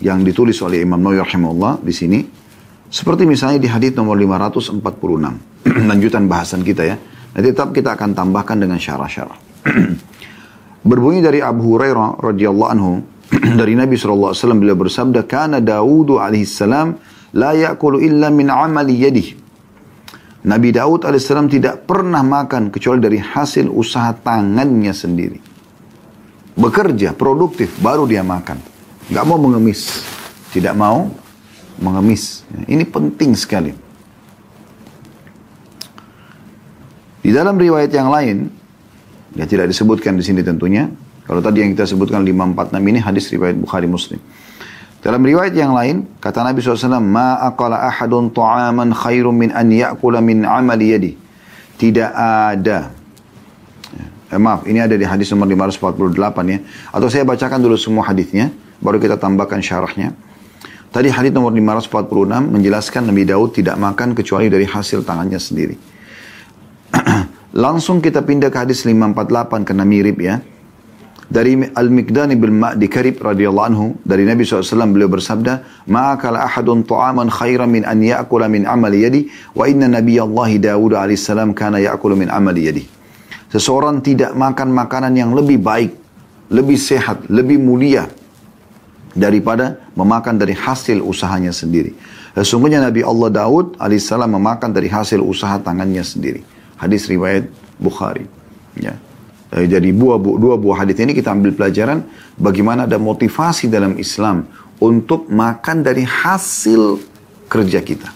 [0.00, 2.20] yang ditulis oleh Imam Nawawi rahimahullah di sini.
[2.88, 4.78] Seperti misalnya di hadis nomor 546.
[5.90, 6.96] Lanjutan bahasan kita ya.
[7.34, 9.38] Nanti tetap kita akan tambahkan dengan syarah-syarah.
[10.88, 13.02] Berbunyi dari Abu Hurairah radhiyallahu anhu
[13.58, 16.94] dari Nabi SAW beliau bersabda kana Daud alaihissalam
[17.34, 19.43] la ya'kulu illa min amali yadihi
[20.44, 25.40] Nabi Daud AS tidak pernah makan kecuali dari hasil usaha tangannya sendiri.
[26.54, 28.60] Bekerja, produktif, baru dia makan.
[29.08, 30.04] Gak mau mengemis.
[30.52, 31.08] Tidak mau
[31.80, 32.44] mengemis.
[32.68, 33.72] Ini penting sekali.
[37.24, 38.52] Di dalam riwayat yang lain,
[39.32, 40.92] ya tidak disebutkan di sini tentunya.
[41.24, 44.20] Kalau tadi yang kita sebutkan 546 ini hadis riwayat Bukhari Muslim.
[45.04, 50.24] Dalam riwayat yang lain, kata Nabi SAW, Ma aqala ahadun ta'aman khairun min an ya'kula
[50.24, 51.12] min amali yadi.
[51.76, 52.88] Tidak ada.
[54.32, 56.58] Eh, maaf, ini ada di hadis nomor 548 ya.
[56.88, 58.48] Atau saya bacakan dulu semua hadisnya,
[58.80, 60.16] baru kita tambahkan syarahnya.
[60.88, 65.76] Tadi hadis nomor 546 menjelaskan Nabi Daud tidak makan kecuali dari hasil tangannya sendiri.
[67.52, 70.40] Langsung kita pindah ke hadis 548 karena mirip ya.
[71.24, 77.32] Dari Al-Miqdani bin Ma'di Karib radhiyallahu anhu dari Nabi SAW beliau bersabda, "Ma'akala ahadun ta'aman
[77.32, 79.20] khairan min an ya'kula min amali yadi
[79.56, 82.84] wa inna Allah Dawud alaihissalam kana ya'kulu min amali yadi."
[83.48, 85.96] Seseorang tidak makan makanan yang lebih baik,
[86.52, 88.04] lebih sehat, lebih mulia
[89.14, 91.94] daripada memakan dari hasil usahanya sendiri.
[92.34, 96.42] Sesungguhnya Nabi Allah Daud alaihissalam memakan dari hasil usaha tangannya sendiri.
[96.74, 97.46] Hadis riwayat
[97.78, 98.26] Bukhari.
[98.74, 98.98] Ya.
[99.54, 102.02] Eh, jadi buah, buah, dua buah hadis ini kita ambil pelajaran
[102.34, 104.50] bagaimana ada motivasi dalam Islam
[104.82, 106.98] untuk makan dari hasil
[107.46, 108.10] kerja kita.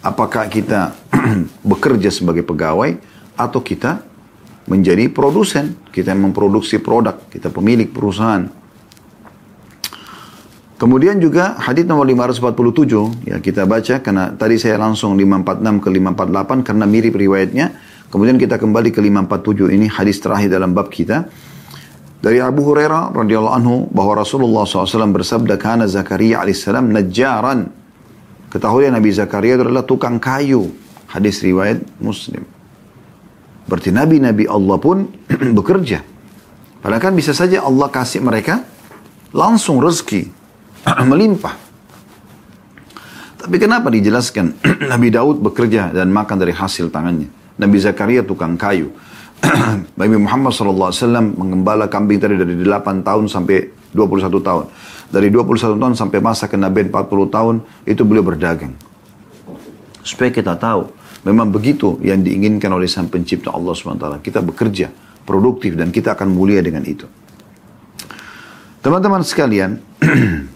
[0.00, 0.96] Apakah kita
[1.70, 2.96] bekerja sebagai pegawai
[3.36, 4.00] atau kita
[4.64, 8.48] menjadi produsen, kita memproduksi produk, kita pemilik perusahaan.
[10.80, 16.66] Kemudian juga hadis nomor 547 ya kita baca karena tadi saya langsung 546 ke 548
[16.66, 17.66] karena mirip riwayatnya
[18.14, 21.26] Kemudian kita kembali ke 547 ini hadis terakhir dalam bab kita.
[22.22, 27.74] Dari Abu Hurairah radhiyallahu anhu bahwa Rasulullah SAW bersabda kana Zakaria alaihissalam najjaran.
[28.54, 30.70] Ketahui Nabi Zakaria adalah tukang kayu.
[31.10, 32.46] Hadis riwayat Muslim.
[33.66, 35.10] Berarti nabi-nabi Allah pun
[35.58, 36.06] bekerja.
[36.86, 38.62] Padahal kan bisa saja Allah kasih mereka
[39.34, 40.30] langsung rezeki
[41.10, 41.58] melimpah.
[43.42, 44.54] Tapi kenapa dijelaskan
[44.94, 47.42] Nabi Daud bekerja dan makan dari hasil tangannya?
[47.54, 48.90] Nabi Zakaria tukang kayu.
[50.00, 50.90] Nabi Muhammad SAW
[51.36, 54.64] mengembala kambing tadi dari 8 tahun sampai 21 tahun.
[55.14, 57.54] Dari 21 tahun sampai masa kenabian 40 tahun,
[57.86, 58.74] itu beliau berdagang.
[60.02, 60.90] Supaya kita tahu,
[61.22, 64.18] memang begitu yang diinginkan oleh Sang Pencipta Allah SWT.
[64.18, 64.90] Kita bekerja,
[65.22, 67.06] produktif, dan kita akan mulia dengan itu.
[68.82, 69.78] Teman-teman sekalian,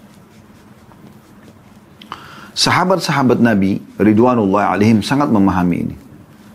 [2.67, 6.08] sahabat-sahabat Nabi Ridwanullah alaihim sangat memahami ini.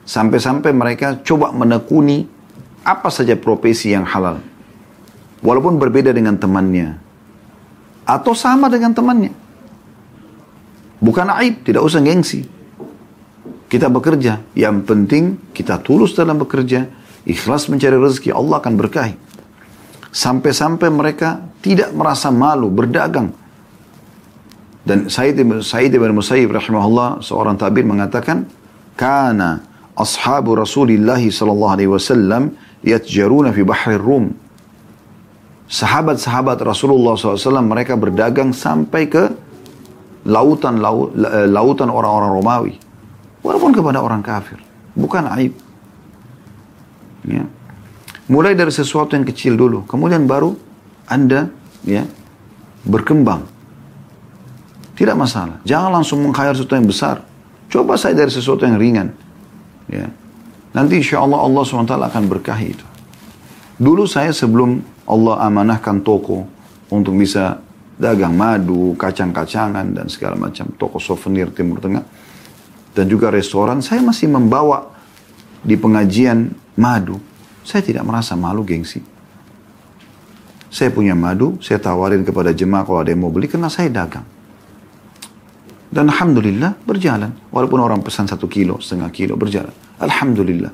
[0.04, 2.28] Sampai-sampai mereka coba menekuni
[2.84, 4.44] apa saja profesi yang halal.
[5.40, 7.00] Walaupun berbeda dengan temannya.
[8.04, 9.32] Atau sama dengan temannya.
[11.04, 12.44] Bukan aib, tidak usah gengsi.
[13.68, 16.88] Kita bekerja, yang penting kita tulus dalam bekerja,
[17.28, 19.16] ikhlas mencari rezeki, Allah akan berkahi.
[20.14, 23.34] Sampai-sampai mereka tidak merasa malu berdagang.
[24.84, 28.46] Dan Said Said ibn Musayyib rahimahullah seorang tabir mengatakan
[29.00, 34.34] kana ashabu Rasulillah sallallahu alaihi wasallam yatjaruna fi bahri Rum.
[35.74, 39.34] Sahabat-sahabat Rasulullah SAW mereka berdagang sampai ke
[40.28, 40.78] lautan
[41.50, 42.74] lautan orang-orang Romawi.
[43.42, 44.62] Walaupun kepada orang kafir.
[44.94, 45.58] Bukan aib.
[47.26, 47.50] Ya.
[48.30, 49.82] Mulai dari sesuatu yang kecil dulu.
[49.90, 50.54] Kemudian baru
[51.10, 51.50] Anda
[51.84, 52.06] ya
[52.86, 53.50] berkembang.
[54.94, 55.58] Tidak masalah.
[55.66, 57.26] Jangan langsung mengkhayal sesuatu yang besar.
[57.74, 59.10] Coba saya dari sesuatu yang ringan.
[59.94, 60.10] Ya.
[60.74, 62.86] Nanti insya Allah Allah SWT akan berkahi itu.
[63.78, 66.50] Dulu saya sebelum Allah amanahkan toko
[66.90, 67.62] untuk bisa
[67.94, 72.02] dagang madu, kacang-kacangan dan segala macam toko souvenir Timur Tengah
[72.94, 74.94] dan juga restoran, saya masih membawa
[75.66, 77.18] di pengajian madu.
[77.66, 79.02] Saya tidak merasa malu gengsi.
[80.74, 84.26] Saya punya madu, saya tawarin kepada jemaah kalau ada yang mau beli karena saya dagang.
[85.94, 87.54] Dan Alhamdulillah berjalan.
[87.54, 89.70] Walaupun orang pesan satu kilo, setengah kilo berjalan.
[90.02, 90.74] Alhamdulillah.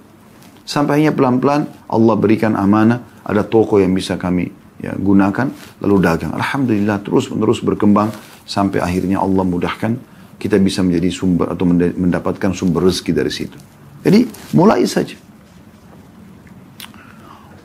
[0.63, 4.47] Sampainya pelan-pelan Allah berikan amanah, ada toko yang bisa kami
[4.79, 5.51] ya, gunakan,
[5.83, 6.31] lalu dagang.
[6.31, 8.15] Alhamdulillah terus menerus berkembang
[8.47, 9.99] sampai akhirnya Allah mudahkan
[10.39, 13.59] kita bisa menjadi sumber atau mendapatkan sumber rezeki dari situ.
[13.99, 14.23] Jadi
[14.55, 15.19] mulai saja.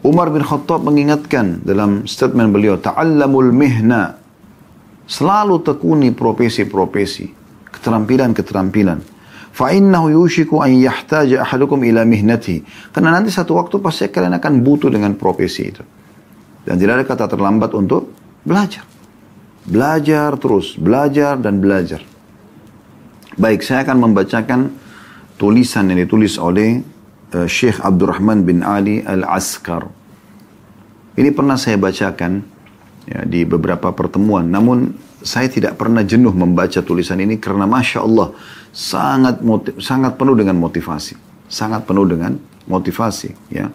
[0.05, 4.21] Umar bin Khattab mengingatkan dalam statement beliau, Ta'allamul mihna.
[5.05, 7.44] Selalu tekuni profesi-profesi,
[7.85, 9.05] keterampilan-keterampilan.
[9.53, 12.65] Fa'innahu yushiku an yahtaja ahadukum ila mihnati.
[12.91, 15.85] Karena nanti satu waktu pasti kalian akan butuh dengan profesi itu.
[16.65, 18.09] Dan tidak ada kata terlambat untuk
[18.41, 18.89] belajar.
[19.69, 22.01] Belajar terus, belajar dan belajar.
[23.37, 24.61] Baik, saya akan membacakan
[25.37, 26.81] tulisan yang ditulis oleh
[27.37, 29.87] uh, Syekh Abdurrahman bin Ali Al-Askar.
[31.15, 32.43] Ini pernah saya bacakan
[33.07, 38.37] ya, di beberapa pertemuan, namun saya tidak pernah jenuh membaca tulisan ini karena Masya Allah
[38.77, 41.17] sangat motiv, sangat penuh dengan motivasi.
[41.49, 42.37] Sangat penuh dengan
[42.69, 43.33] motivasi.
[43.49, 43.73] Ya.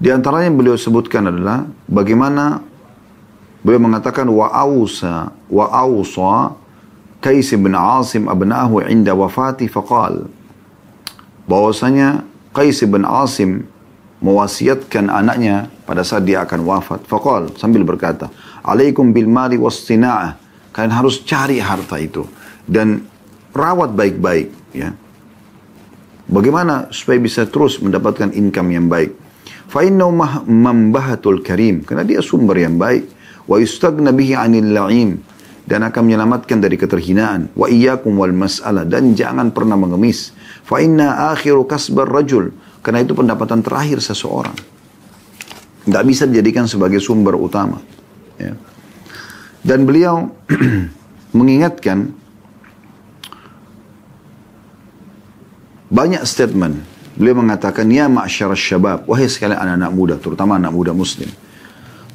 [0.00, 2.64] Di antara yang beliau sebutkan adalah bagaimana
[3.60, 6.56] beliau mengatakan wa ausa wa ausa
[7.20, 10.28] Kais bin Asim abnahu inda wafati faqal
[11.48, 13.64] bahwasanya Qais bin Asim
[14.20, 17.04] mewasiatkan anaknya pada saat dia akan wafat.
[17.04, 18.32] Faqal sambil berkata,
[18.64, 20.43] "Alaikum bil mali wastina'ah."
[20.74, 22.26] Kalian harus cari harta itu
[22.66, 23.06] dan
[23.54, 24.90] rawat baik-baik ya.
[26.26, 29.14] Bagaimana supaya bisa terus mendapatkan income yang baik?
[29.70, 33.06] Fa mambahatul karim karena dia sumber yang baik
[33.46, 35.22] wa yustagna bihi 'anil la'im
[35.64, 40.34] dan akan menyelamatkan dari keterhinaan wa iyyakum wal mas'alah dan jangan pernah mengemis
[40.64, 42.50] Fa inna akhiru kasbar rajul.
[42.80, 44.56] Karena itu pendapatan terakhir seseorang.
[45.84, 47.80] Tidak bisa dijadikan sebagai sumber utama.
[48.40, 48.56] Ya.
[49.64, 50.28] Dan beliau
[51.38, 52.12] mengingatkan
[55.88, 56.84] banyak statement.
[57.16, 61.30] Beliau mengatakan, Ya ma'asyar syabab, wahai sekalian anak-anak muda, terutama anak muda muslim.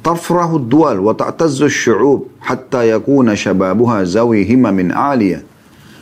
[0.00, 2.86] Dual wa ta'tazzu syu'ub hatta
[3.36, 5.44] syababuha zawi hima min aliyah.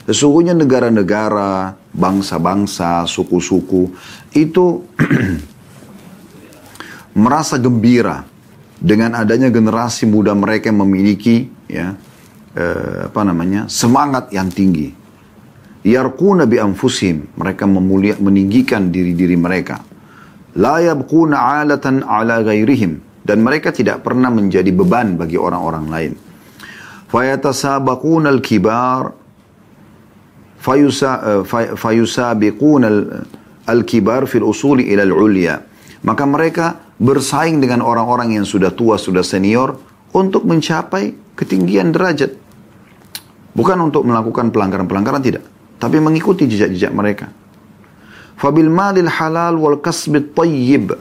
[0.06, 3.92] Sesungguhnya negara-negara, bangsa-bangsa, suku-suku
[4.32, 4.86] itu
[7.22, 8.24] merasa gembira
[8.78, 11.98] dengan adanya generasi muda mereka yang memiliki ya
[12.54, 14.94] eh, apa namanya semangat yang tinggi.
[15.82, 19.82] Yarkuna bi anfusim mereka memulia, meninggikan diri-diri mereka.
[20.58, 26.12] La yabquna alatan ala ghairihim dan mereka tidak pernah menjadi beban bagi orang-orang lain.
[27.08, 29.12] Fayatasabaquna al-kibar
[31.78, 32.82] fayusabiqun
[33.68, 35.62] al-kibar fil usuli ila al-ulya.
[36.02, 39.78] Maka mereka bersaing dengan orang-orang yang sudah tua, sudah senior
[40.12, 42.34] untuk mencapai ketinggian derajat.
[43.54, 45.44] Bukan untuk melakukan pelanggaran-pelanggaran tidak,
[45.78, 47.26] tapi mengikuti jejak-jejak mereka.
[48.38, 50.94] Fabil malil halal wal kasbit tayyib.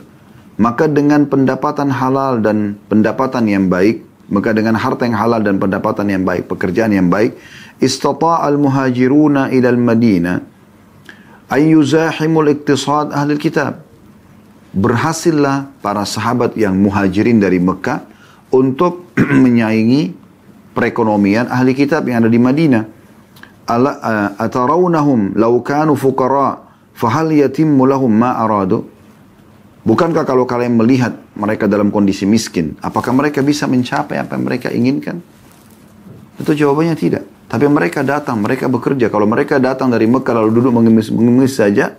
[0.58, 4.02] Maka dengan pendapatan halal dan pendapatan yang baik,
[4.34, 7.38] maka dengan harta yang halal dan pendapatan yang baik, pekerjaan yang baik,
[7.78, 10.38] istata' al-muhajiruna ila al-Madinah
[11.48, 13.87] ay yuzahimul iktisad ahli kitab.
[14.76, 18.04] Berhasillah para sahabat yang muhajirin dari Mekah
[18.52, 19.12] untuk
[19.44, 20.14] menyaingi
[20.76, 22.84] perekonomian ahli kitab yang ada di Madinah.
[23.68, 23.92] Ala
[24.40, 26.64] atarawnahum law kanu fuqara
[26.96, 28.88] fahal yatimmu lahum ma aradu?
[29.88, 34.68] Bukankah kalau kalian melihat mereka dalam kondisi miskin, apakah mereka bisa mencapai apa yang mereka
[34.68, 35.24] inginkan?
[36.36, 37.24] Itu jawabannya tidak.
[37.48, 39.08] Tapi mereka datang, mereka bekerja.
[39.08, 41.96] Kalau mereka datang dari Mekah lalu duduk mengemis-mengemis saja,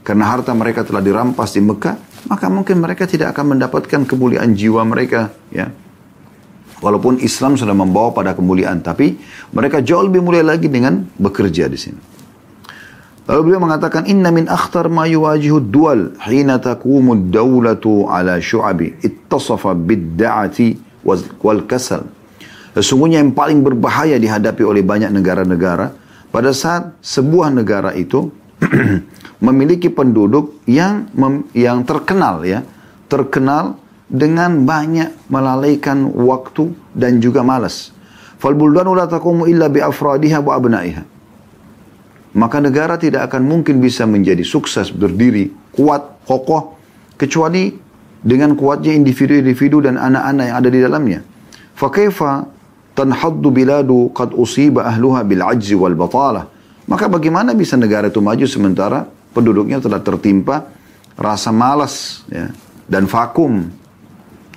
[0.00, 4.80] karena harta mereka telah dirampas di Mekah, maka mungkin mereka tidak akan mendapatkan kemuliaan jiwa
[4.84, 5.32] mereka.
[5.52, 5.72] Ya.
[6.80, 9.20] Walaupun Islam sudah membawa pada kemuliaan, tapi
[9.52, 12.00] mereka jauh lebih mulia lagi dengan bekerja di sini.
[13.28, 19.76] Lalu beliau mengatakan, Inna min akhtar ma yuwajihu dual hina takumu dawlatu ala syu'abi ittasafa
[19.76, 22.08] bidda'ati wal kasal.
[22.74, 25.92] Sesungguhnya yang paling berbahaya dihadapi oleh banyak negara-negara
[26.30, 28.30] pada saat sebuah negara itu
[29.46, 32.60] memiliki penduduk yang mem, yang terkenal ya,
[33.08, 37.94] terkenal dengan banyak melalaikan waktu dan juga malas.
[38.40, 41.02] Fal buldanu la taqumu wa abnaiha.
[42.30, 46.78] Maka negara tidak akan mungkin bisa menjadi sukses, berdiri, kuat, kokoh
[47.18, 47.74] kecuali
[48.22, 51.20] dengan kuatnya individu-individu dan anak-anak yang ada di dalamnya.
[51.74, 52.46] Fa kaifa
[52.94, 56.46] tanhaddu biladu qad usiba ahluha bil ajzi wal batalah.
[56.90, 60.66] Maka bagaimana bisa negara itu maju sementara penduduknya telah tertimpa
[61.14, 62.50] rasa malas ya,
[62.90, 63.70] dan vakum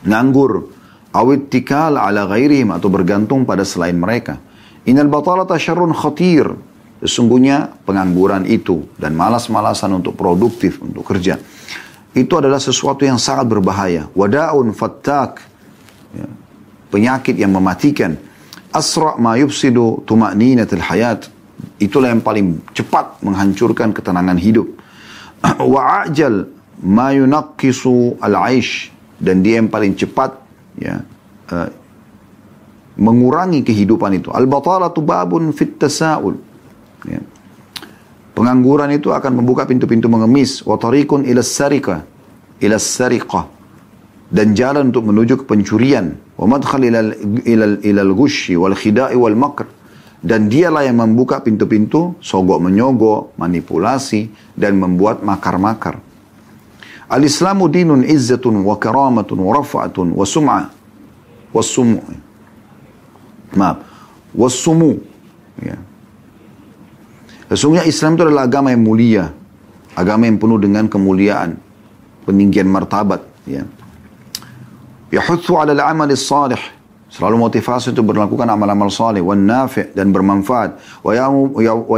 [0.02, 0.74] nganggur,
[1.14, 4.42] awit tikal ala ghairihim atau bergantung pada selain mereka.
[4.90, 6.50] Innal batalata syarrun khatir.
[7.04, 11.36] Sesungguhnya pengangguran itu dan malas-malasan untuk produktif, untuk kerja.
[12.16, 14.08] Itu adalah sesuatu yang sangat berbahaya.
[14.16, 15.44] Wada'un fattak.
[16.16, 16.32] Ya.
[16.88, 18.16] Penyakit yang mematikan.
[18.72, 21.33] Asra' ma yufsidu tuma'ninatil hayat.
[21.82, 24.68] Itulah yang paling cepat menghancurkan ketenangan hidup.
[25.74, 26.48] Wa'ajal
[26.84, 30.36] ma yunakkisu al-aish dan dia yang paling cepat
[30.76, 31.00] ya
[31.54, 31.70] uh,
[32.98, 34.30] mengurangi kehidupan itu.
[34.30, 36.38] Al-batalatu babun fit tasaul.
[37.10, 37.22] Ya.
[38.34, 40.66] Pengangguran itu akan membuka pintu-pintu mengemis.
[40.66, 42.06] Wa tariqun ila sarika.
[42.62, 43.50] Ila sarika.
[44.34, 46.18] Dan jalan untuk menuju ke pencurian.
[46.38, 47.14] Wa madkhal ila,
[47.46, 49.70] ila, ila al-gushi wal khida'i wal makr.
[50.24, 56.00] Dan dialah yang membuka pintu-pintu sogok menyogok, manipulasi, dan membuat makar-makar.
[57.12, 60.64] Al-Islamu dinun izzatun wa karamatun wa rafa'atun wa sum'ah
[61.54, 62.02] wa sumu.
[63.54, 63.78] Maaf.
[64.34, 64.98] Wa sumu.
[65.62, 65.78] Ya.
[67.54, 69.30] Sesungguhnya Islam itu adalah agama yang mulia.
[69.94, 71.62] Agama yang penuh dengan kemuliaan.
[72.26, 73.22] Peninggian martabat.
[73.46, 73.70] Ya.
[75.14, 76.60] Yahuthu ala al-amal salih.
[77.14, 79.22] Selalu motivasi untuk melakukan amal-amal salih.
[79.22, 80.82] Wa nafi' dan bermanfaat.
[81.06, 81.14] Wa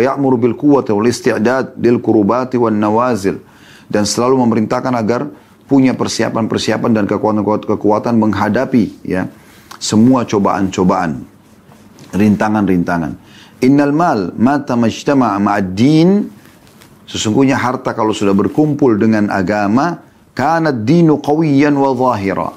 [0.04, 3.39] ya'muru bil quwwati wal isti'dad lil kurubati wal nawazil
[3.88, 5.32] dan selalu memerintahkan agar
[5.71, 9.25] punya persiapan-persiapan dan kekuatan-kekuatan menghadapi ya
[9.82, 11.23] semua cobaan-cobaan,
[12.13, 13.15] rintangan-rintangan.
[13.63, 16.28] Innal mal mata majtama ma'ad-din
[17.08, 20.04] sesungguhnya harta kalau sudah berkumpul dengan agama
[20.36, 22.49] karena dinu qawiyan wa zahira.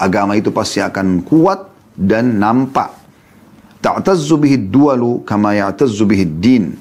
[0.00, 1.69] Agama itu pasti akan kuat
[2.00, 2.96] dan nampak.
[3.84, 6.72] Ta'tazzu bihi duwalu kama ya'tazzu bihi din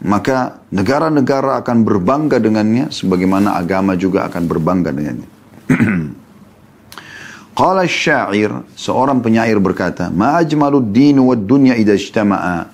[0.00, 5.28] maka negara-negara akan berbangga dengannya sebagaimana agama juga akan berbangga dengannya.
[7.58, 12.72] Qala syair, seorang penyair berkata, "Ma ajmalud din wad dunya idza ijtama'a."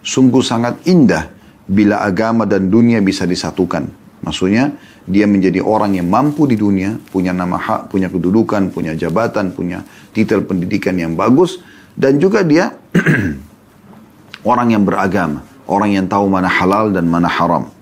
[0.00, 1.28] Sungguh sangat indah
[1.68, 4.03] bila agama dan dunia bisa disatukan.
[4.24, 4.72] Maksudnya,
[5.04, 9.84] dia menjadi orang yang mampu di dunia, punya nama hak, punya kedudukan, punya jabatan, punya
[10.16, 11.60] titel pendidikan yang bagus,
[11.92, 12.72] dan juga dia
[14.50, 17.72] orang yang beragama Orang yang tahu mana halal dan mana haram.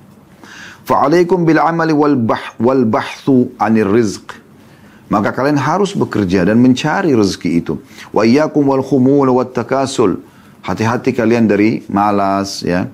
[0.86, 4.38] Fa'alaikum bil amali wal, bah, wal bahthu anir rizq.
[5.10, 7.74] Maka kalian harus bekerja dan mencari rezeki itu.
[8.14, 10.22] Wa iyyakum wal khumul wat takasul.
[10.62, 12.86] Hati-hati kalian dari malas ya.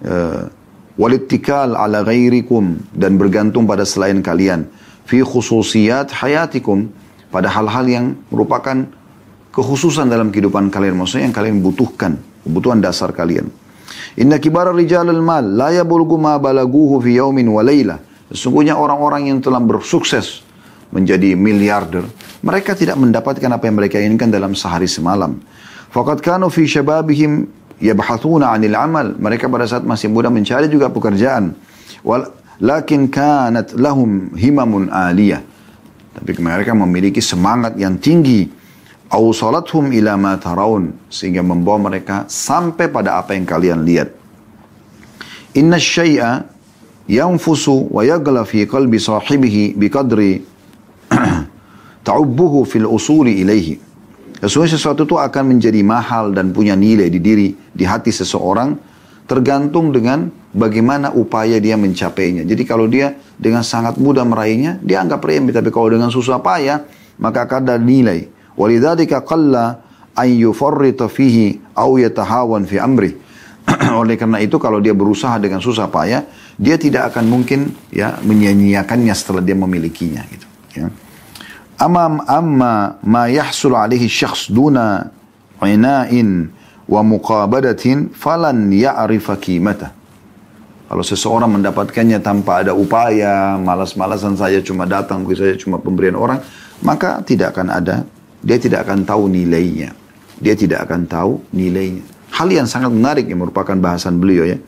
[0.00, 0.48] Uh,
[0.94, 4.70] walittikal ala ghairikum dan bergantung pada selain kalian
[5.04, 6.90] fi khususiyat hayatikum
[7.34, 8.86] pada hal-hal yang merupakan
[9.50, 13.50] kekhususan dalam kehidupan kalian maksudnya yang kalian butuhkan kebutuhan dasar kalian
[14.14, 17.98] Inna kibara rijal al-mal la yabulgu ma balaguhu fi yaumin wa layla.
[18.30, 20.42] Sesungguhnya orang-orang yang telah bersukses
[20.94, 22.06] menjadi miliarder,
[22.38, 25.42] mereka tidak mendapatkan apa yang mereka inginkan dalam sehari semalam.
[25.90, 27.46] Faqad kanu fi syababihim
[27.80, 29.16] yabhathuna 'anil amal.
[29.16, 31.54] Mereka pada saat masih muda mencari juga pekerjaan.
[32.04, 32.28] Wal
[32.62, 35.42] lakin kanat lahum himamun aliyah.
[36.14, 38.46] Tapi mereka memiliki semangat yang tinggi
[39.10, 44.14] awsalathum ila ma taraun sehingga membawa mereka sampai pada apa yang kalian lihat.
[45.54, 46.46] Inna syai'a
[47.06, 50.42] yanfusu wa yagla fi qalbi sahibihi biqadri
[52.06, 53.93] ta'ubbuhu fil usuli ilaihi.
[54.44, 58.76] Sesungguhnya sesuatu itu akan menjadi mahal dan punya nilai di diri, di hati seseorang,
[59.24, 62.44] tergantung dengan bagaimana upaya dia mencapainya.
[62.44, 65.48] Jadi kalau dia dengan sangat mudah meraihnya, dia anggap remeh.
[65.48, 66.84] Tapi kalau dengan susah payah,
[67.16, 68.28] maka akan ada nilai.
[68.52, 69.80] Walidhalika qalla
[70.12, 73.16] an yufarrita fihi au yatahawan fi amri.
[74.00, 76.20] Oleh karena itu kalau dia berusaha dengan susah payah,
[76.60, 80.92] dia tidak akan mungkin ya menyia-nyiakannya setelah dia memilikinya gitu, ya.
[81.74, 85.10] Amma ma yahsul alaihi syakhs duna
[85.58, 86.50] ina'in
[86.86, 89.90] wa muqabadatin falan ya'rifa qimata.
[90.84, 96.44] Kalau seseorang mendapatkannya tanpa ada upaya, malas-malasan saja cuma datang, saja cuma pemberian orang,
[96.84, 98.04] maka tidak akan ada,
[98.44, 99.96] dia tidak akan tahu nilainya.
[100.38, 102.04] Dia tidak akan tahu nilainya.
[102.36, 104.58] Hal yang sangat menarik yang merupakan bahasan beliau ya.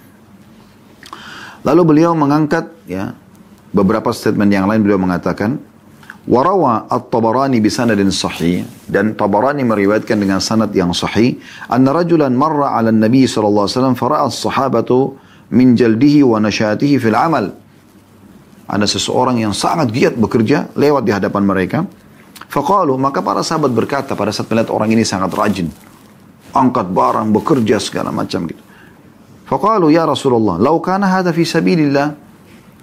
[1.66, 3.12] Lalu beliau mengangkat ya
[3.74, 5.58] beberapa statement yang lain beliau mengatakan
[6.26, 11.38] Warawa at-Tabarani bisanadin sahih dan Tabarani meriwayatkan dengan sanad yang sahih
[11.70, 15.14] anna rajulan marra 'ala nabi sallallahu alaihi as-sahabatu
[15.54, 17.54] min jaldihi wa nashatihi fil amal.
[18.66, 21.86] Ada seseorang yang sangat giat bekerja lewat di hadapan mereka.
[22.50, 25.70] Faqalu maka para sahabat berkata pada saat melihat orang ini sangat rajin
[26.50, 28.62] angkat barang bekerja segala macam gitu.
[29.46, 32.25] Faqalu ya Rasulullah lau kana hadha fi sabilillah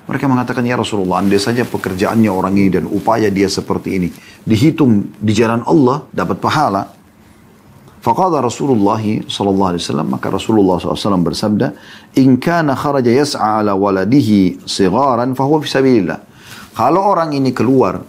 [0.03, 4.09] mereka mengatakan, ya Rasulullah, andai saja pekerjaannya orang ini dan upaya dia seperti ini.
[4.43, 7.03] Dihitung di jalan Allah, dapat pahala.
[8.03, 11.71] Faqala Rasulullah sallallahu alaihi wasallam maka Rasulullah SAW bersabda
[12.19, 16.19] in kana kharaja yas'a ala waladihi sigharan fahuwa fi sabilillah
[16.75, 18.03] kalau orang ini keluar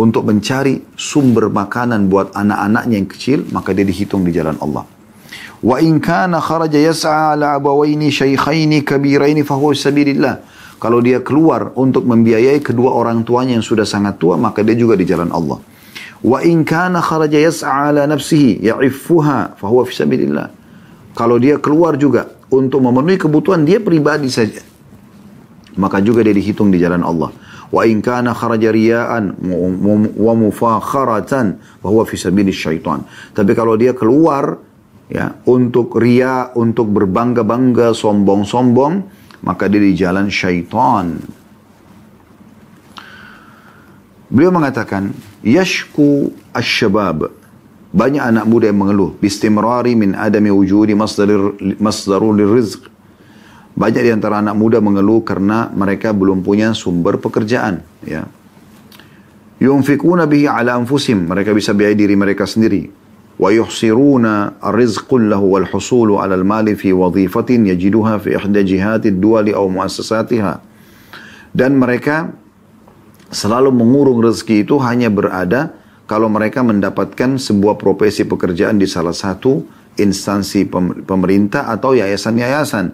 [0.00, 4.88] untuk mencari sumber makanan buat anak-anaknya yang kecil maka dia dihitung di jalan Allah
[5.60, 10.40] wa in kana kharaja yas'a ala abawaini shaykhaini kabiraini fahuwa fi sabilillah
[10.78, 14.94] kalau dia keluar untuk membiayai kedua orang tuanya yang sudah sangat tua, maka dia juga
[14.94, 15.58] di jalan Allah.
[16.22, 20.46] Wa in kana kharaja yas'a ala nafsihi ya'iffuha fahuwa fi sabilillah.
[21.18, 24.62] Kalau dia keluar juga untuk memenuhi kebutuhan dia pribadi saja,
[25.74, 27.34] maka juga dia dihitung di jalan Allah.
[27.74, 29.34] Wa in kana kharaja riya'an
[30.14, 33.02] wa mufakharatan fahuwa fi sabilis syaitan.
[33.34, 34.62] Tapi kalau dia keluar
[35.10, 41.18] ya untuk ria, untuk berbangga-bangga, sombong-sombong, maka dia di jalan syaitan.
[44.28, 47.32] Beliau mengatakan, Yashku asyabab.
[47.88, 49.16] Banyak anak muda yang mengeluh.
[49.16, 50.92] Bistimrari min adami wujudi
[51.80, 52.84] masdarul rizq.
[53.72, 57.80] Banyak di antara anak muda mengeluh karena mereka belum punya sumber pekerjaan.
[58.04, 58.28] Ya.
[59.56, 61.24] Yunfikuna bihi ala anfusim.
[61.32, 62.92] Mereka bisa biaya diri mereka sendiri.
[63.39, 64.25] ويحصرون
[64.61, 70.53] الرزق كله والحصول على المال في وظيفة يجدها في إحدى جهات الدول أو مؤسساتها
[71.53, 72.33] dan mereka
[73.29, 75.73] selalu mengurung rezeki itu hanya berada
[76.09, 79.65] kalau mereka mendapatkan sebuah profesi pekerjaan di salah satu
[79.95, 80.65] instansi
[81.05, 82.93] pemerintah atau yayasan-yayasan.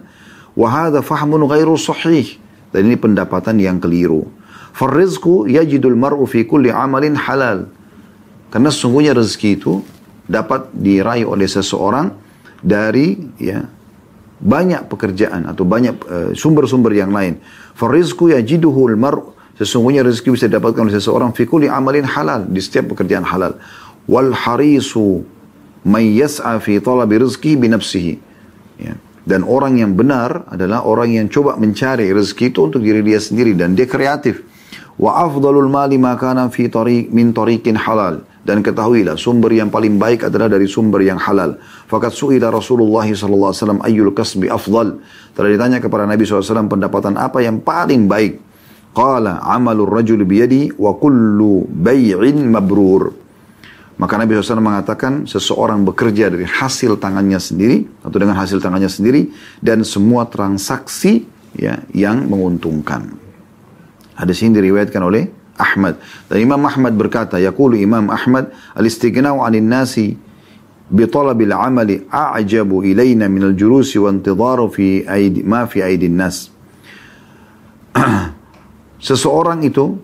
[0.54, 2.36] Wahada fahmun ghairu sahih.
[2.70, 4.30] Dan ini pendapatan yang keliru.
[4.76, 7.66] Farrizku yajidul mar'u fi kulli amalin halal.
[8.52, 9.82] Karena sesungguhnya rezeki itu
[10.25, 12.09] dapat diraih oleh seseorang
[12.61, 13.61] dari ya
[14.35, 17.39] banyak pekerjaan atau banyak eh, sumber-sumber uh, yang lain.
[17.77, 19.21] Farizku yajiduhul mar
[19.55, 23.55] sesungguhnya rezeki bisa didapatkan oleh seseorang fi kulli amalin halal di setiap pekerjaan halal.
[24.05, 25.23] Wal harisu
[25.87, 27.21] may yas'a fi talabi.
[28.75, 28.93] Ya.
[29.25, 33.57] Dan orang yang benar adalah orang yang coba mencari rezeki itu untuk diri dia sendiri
[33.57, 34.45] dan dia kreatif.
[35.01, 40.29] Wa afdalul mali makana fi tariq min tariqin halal dan ketahuilah sumber yang paling baik
[40.29, 41.57] adalah dari sumber yang halal.
[41.89, 45.01] Fakat su'ila Rasulullah SAW ayyul kasbi afdal.
[45.33, 48.37] Telah ditanya kepada Nabi SAW pendapatan apa yang paling baik.
[48.93, 53.11] Qala amalur rajul biyadi wa kullu bay'in mabrur.
[53.97, 59.33] Maka Nabi SAW mengatakan seseorang bekerja dari hasil tangannya sendiri atau dengan hasil tangannya sendiri
[59.57, 61.25] dan semua transaksi
[61.57, 63.09] ya yang menguntungkan.
[64.15, 65.99] Hadis ini diriwayatkan oleh Ahmad.
[66.27, 70.15] Dan Imam Ahmad berkata, Yaqulu Imam Ahmad, al-istighna'u anin nasi
[70.85, 76.51] bitolabil amali a'jabu ilayna minal jurusi wa antidharu fi aidi, ma fi aidin nas.
[79.07, 79.97] Seseorang itu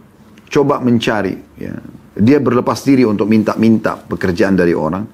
[0.52, 1.76] coba mencari, ya.
[2.16, 5.06] dia berlepas diri untuk minta-minta pekerjaan dari orang,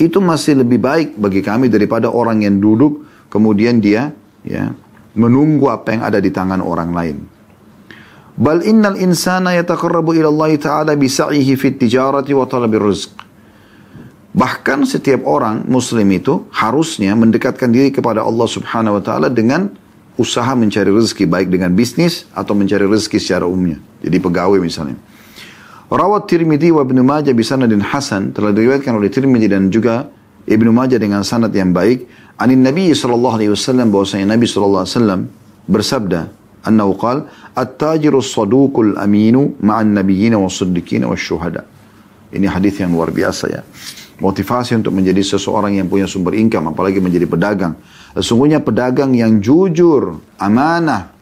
[0.00, 4.10] itu masih lebih baik bagi kami daripada orang yang duduk kemudian dia
[4.42, 4.72] ya
[5.14, 7.16] menunggu apa yang ada di tangan orang lain.
[8.38, 13.30] Bal innal insana yataqarrabu ila Allah Ta'ala bisa'ihi fit tijarati wa talabir rizq.
[14.30, 19.74] Bahkan setiap orang muslim itu harusnya mendekatkan diri kepada Allah Subhanahu wa taala dengan
[20.14, 23.82] usaha mencari rezeki baik dengan bisnis atau mencari rezeki secara umumnya.
[24.06, 24.94] Jadi pegawai misalnya.
[25.90, 30.06] Rawat Tirmidzi wa Ibnu Majah bi sanadin hasan telah diriwayatkan oleh Tirmidzi dan juga
[30.46, 32.06] Ibnu Majah dengan sanad yang baik.
[32.38, 35.20] Anin Nabi sallallahu alaihi wasallam bahwasanya Nabi sallallahu alaihi wasallam
[35.66, 36.20] bersabda,
[36.65, 41.65] أنه قال التاجر الصدوق الأمين مع النبيين والصديقين والشهداء
[42.35, 43.61] ini hadis yang luar biasa ya
[44.19, 47.77] motivasi untuk menjadi seseorang yang punya sumber income apalagi menjadi pedagang
[48.17, 51.13] sesungguhnya pedagang yang jujur amanah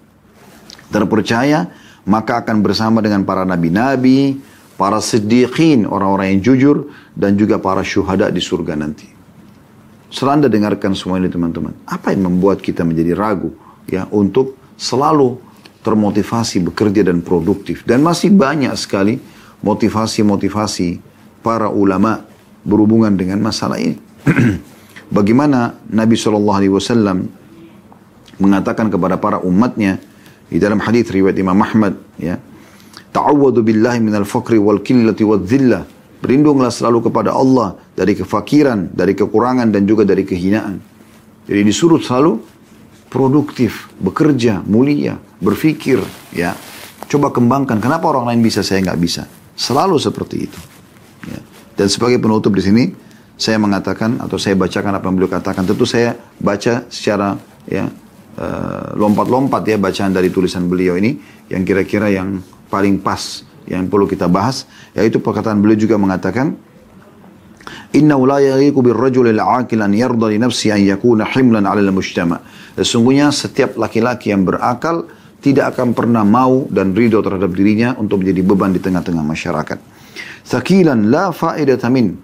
[0.90, 1.70] terpercaya
[2.08, 4.40] maka akan bersama dengan para nabi-nabi
[4.84, 6.78] para siddiqin, orang-orang yang jujur,
[7.14, 9.08] dan juga para syuhada di surga nanti.
[10.12, 13.50] Setelah Anda dengarkan semua ini teman-teman, apa yang membuat kita menjadi ragu
[13.90, 15.37] ya untuk selalu
[15.83, 17.83] termotivasi bekerja dan produktif.
[17.83, 19.19] Dan masih banyak sekali
[19.61, 21.03] motivasi-motivasi
[21.43, 22.23] para ulama
[22.63, 23.99] berhubungan dengan masalah ini.
[25.17, 27.27] Bagaimana Nabi SAW
[28.39, 29.99] mengatakan kepada para umatnya
[30.49, 32.39] di dalam hadis riwayat Imam Ahmad ya
[33.13, 35.85] ta'awwadu billahi minal faqri wal qillati wal dhillah
[36.23, 40.81] berlindunglah selalu kepada Allah dari kefakiran dari kekurangan dan juga dari kehinaan
[41.45, 42.41] jadi disuruh selalu
[43.09, 46.01] produktif bekerja mulia berfikir
[46.33, 46.53] ya
[47.09, 49.25] coba kembangkan kenapa orang lain bisa saya nggak bisa
[49.57, 50.61] selalu seperti itu
[51.27, 51.41] ya.
[51.75, 52.85] dan sebagai penutup di sini
[53.39, 57.87] saya mengatakan atau saya bacakan apa yang beliau katakan tentu saya baca secara ya
[58.39, 61.19] Eh, lompat-lompat ya bacaan dari tulisan beliau ini
[61.51, 62.39] yang kira-kira yang
[62.71, 64.63] paling pas yang perlu kita bahas
[64.95, 66.55] yaitu perkataan beliau juga mengatakan
[67.99, 68.39] Inna la
[68.71, 72.39] birrajul al-aqil an yarda li nafsi an yakuna himlan 'ala al-mujtama.
[72.79, 75.11] Sesungguhnya setiap laki-laki yang berakal
[75.43, 79.79] tidak akan pernah mau dan ridho terhadap dirinya untuk menjadi beban di tengah-tengah masyarakat.
[80.47, 82.15] Thakilan la fa'idata min.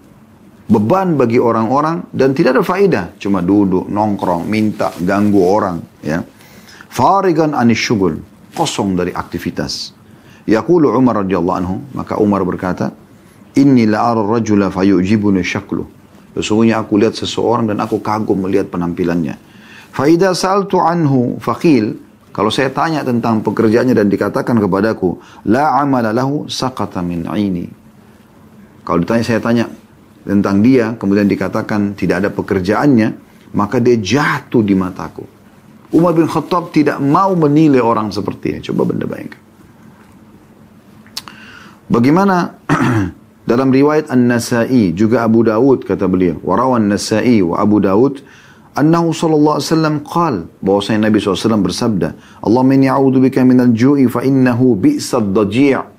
[0.65, 3.05] Beban bagi orang-orang dan tidak ada faedah.
[3.19, 6.23] Cuma duduk nongkrong minta ganggu orang ya.
[6.87, 8.23] Farigan anisyugul
[8.55, 9.91] kosong dari aktivitas.
[10.47, 12.95] Yaqulu Umar radhiyallahu anhu maka Umar berkata
[13.59, 15.83] inni la ara rajula fayujibuni syaklu.
[16.31, 19.54] Sesungguhnya aku lihat seseorang dan aku kagum melihat penampilannya
[19.95, 21.95] fa idza saltu anhu faqil
[22.35, 25.15] kalau saya tanya tentang pekerjaannya dan dikatakan kepadaku
[25.47, 27.85] la amala lahu saqata min aini
[28.85, 29.65] kalau ditanya saya tanya
[30.21, 33.09] tentang dia, kemudian dikatakan tidak ada pekerjaannya,
[33.57, 35.25] maka dia jatuh di mataku.
[35.89, 38.59] Umar bin Khattab tidak mau menilai orang seperti ini.
[38.61, 39.41] Coba benda bayangkan.
[41.89, 42.57] Bagaimana
[43.49, 48.21] dalam riwayat An-Nasai juga Abu Dawud kata beliau, warawan Nasai wa Abu Dawud
[48.75, 52.09] annahu sallallahu alaihi wasallam qal bahwasanya Nabi SAW bersabda
[52.43, 55.95] Allahumma inni a'udzu bika minal ju'i fa innahu bi'sad daji'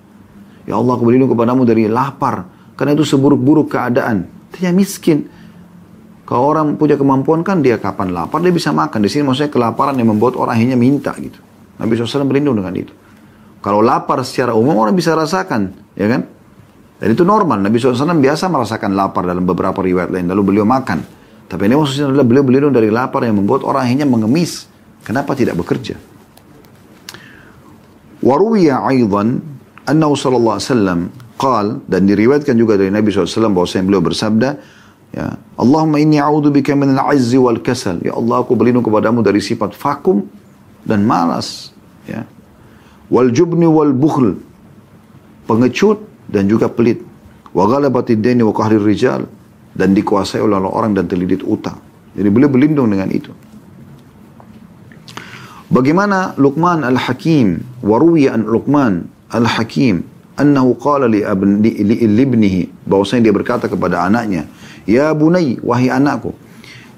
[0.67, 4.27] Ya Allah aku berlindung kepadamu dari lapar karena itu seburuk-buruk keadaan.
[4.59, 5.31] Dia miskin.
[6.27, 8.99] Kalau orang punya kemampuan kan dia kapan lapar dia bisa makan.
[8.99, 11.39] Di sini maksudnya kelaparan yang membuat orang hanya minta gitu.
[11.79, 12.91] Nabi SAW berlindung dengan itu.
[13.63, 16.27] Kalau lapar secara umum orang bisa rasakan, ya kan?
[16.99, 17.63] Dan itu normal.
[17.63, 20.27] Nabi SAW biasa merasakan lapar dalam beberapa riwayat lain.
[20.27, 20.99] Lalu beliau makan.
[21.47, 24.67] Tapi ini maksudnya adalah beliau berlindung dari lapar yang membuat orang hanya mengemis.
[25.07, 25.95] Kenapa tidak bekerja?
[28.19, 29.39] Waruwiya aidan
[29.87, 31.01] annahu sallallahu alaihi wasallam
[31.37, 34.57] Qal dan diriwayatkan juga dari Nabi SAW bahwa beliau bersabda
[35.13, 39.45] ya Allahumma inni a'udhu bika min al-'azzi wal kasal ya Allah aku berlindung kepadamu dari
[39.45, 40.25] sifat vakum
[40.89, 41.77] dan malas
[42.09, 42.25] ya
[43.13, 44.41] wal jubni wal bukhl
[45.45, 47.05] pengecut dan juga pelit
[47.53, 49.29] wa ghalabati dini wa qahri rijal
[49.77, 51.77] dan dikuasai oleh orang dan terlilit utang.
[52.17, 53.29] Jadi beliau berlindung dengan itu.
[55.69, 60.01] Bagaimana Luqman Al-Hakim, waruwi an Luqman Al-Hakim
[60.41, 64.47] annahu qala li, abni, li, li ibnihi bahwasanya dia berkata kepada anaknya
[64.85, 66.37] ya bunai wahai anakku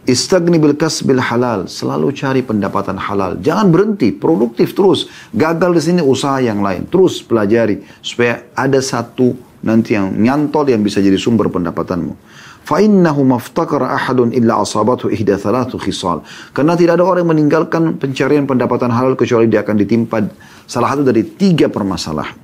[0.04, 3.36] istagni bil kasbil halal selalu cari pendapatan halal.
[3.44, 5.04] Jangan berhenti produktif terus.
[5.36, 6.88] Gagal di sini usaha yang lain.
[6.88, 12.16] Terus pelajari supaya ada satu nanti yang nyantol yang bisa jadi sumber pendapatanmu
[12.67, 16.17] فإنه ما افتقر أحد إلا أصابته إحدى ثلاث خصال
[16.55, 20.23] karena tidak ada orang yang meninggalkan pencarian pendapatan halal kecuali dia akan ditimpa
[20.63, 22.43] salah satu dari tiga permasalahan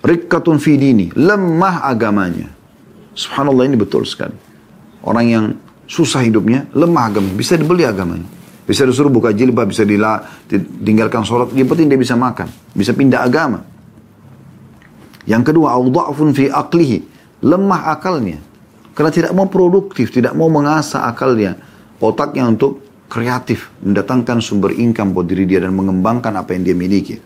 [0.00, 1.12] Rikkatun fi dini.
[1.12, 2.48] Lemah agamanya.
[3.12, 4.32] Subhanallah ini betul sekali.
[5.04, 5.44] Orang yang
[5.84, 7.36] susah hidupnya, lemah agamanya.
[7.36, 8.24] Bisa dibeli agamanya.
[8.64, 11.52] Bisa disuruh buka jilbab, bisa ditinggalkan sholat.
[11.52, 12.48] Yang penting dia bisa makan.
[12.72, 13.60] Bisa pindah agama.
[15.28, 17.04] Yang kedua, awda'fun fi aklihi.
[17.44, 18.40] Lemah akalnya.
[18.95, 21.59] Karena tidak mau produktif, tidak mau mengasah akalnya.
[21.99, 22.79] Otaknya untuk
[23.11, 27.19] kreatif, mendatangkan sumber income buat diri dia dan mengembangkan apa yang dia miliki.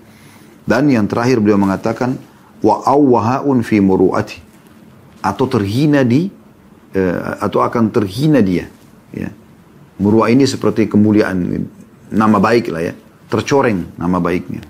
[0.66, 2.18] Dan yang terakhir beliau mengatakan,
[2.66, 4.42] wa awwahaun fi muru'ati.
[5.22, 6.26] Atau terhina di
[6.98, 8.66] uh, atau akan terhina dia.
[9.14, 9.30] Ya.
[10.02, 11.70] Muru'ah ini seperti kemuliaan
[12.10, 12.94] nama baik lah ya.
[13.30, 14.66] Tercoreng nama baiknya.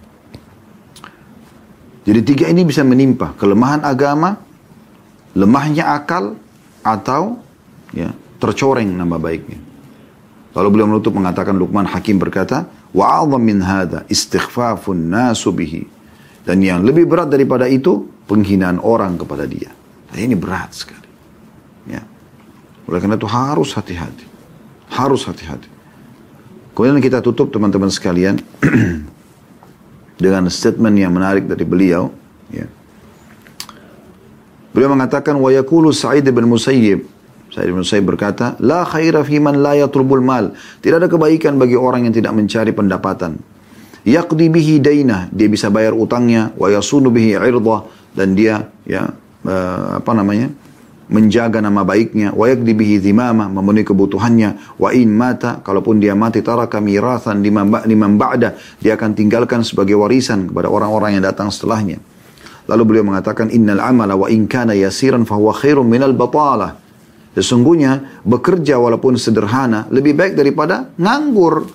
[2.04, 4.36] Jadi tiga ini bisa menimpa kelemahan agama
[5.38, 6.36] lemahnya akal
[6.82, 7.42] atau
[7.96, 9.60] ya tercoreng nama baiknya
[10.56, 15.54] lalu beliau menutup mengatakan Luqman Hakim berkata wa min hadha istighfafun nasu
[16.50, 19.70] dan yang lebih berat daripada itu, penghinaan orang kepada dia.
[20.10, 21.06] Nah, ini berat sekali.
[21.86, 22.02] Ya.
[22.90, 24.26] Oleh karena itu harus hati-hati.
[24.90, 25.70] Harus hati-hati.
[26.74, 28.42] Kemudian kita tutup teman-teman sekalian
[30.24, 32.10] dengan statement yang menarik dari beliau.
[32.50, 32.66] Ya.
[34.74, 39.58] Beliau mengatakan wa yaqulu Sa'id bin Musayyib Sa'id bin Musayyib berkata, "La khaira fi man
[39.60, 43.42] la yatlubul mal." Tidak ada kebaikan bagi orang yang tidak mencari pendapatan.
[44.06, 49.10] Yaqdi bihi dainah, dia bisa bayar utangnya, wa yasunu bihi 'irdah dan dia ya
[49.44, 50.50] uh, apa namanya?
[51.10, 56.46] menjaga nama baiknya, wa yakdi bihi zimama, memenuhi kebutuhannya, wa in mata, kalaupun dia mati
[56.46, 61.98] taraka liman, liman ba'da, dia akan tinggalkan sebagai warisan kepada orang-orang yang datang setelahnya.
[62.70, 66.78] Lalu beliau mengatakan, innal amala wa in kana yasiran fahuwa khairun minal batalah.
[67.34, 71.66] Sesungguhnya bekerja walaupun sederhana lebih baik daripada nganggur,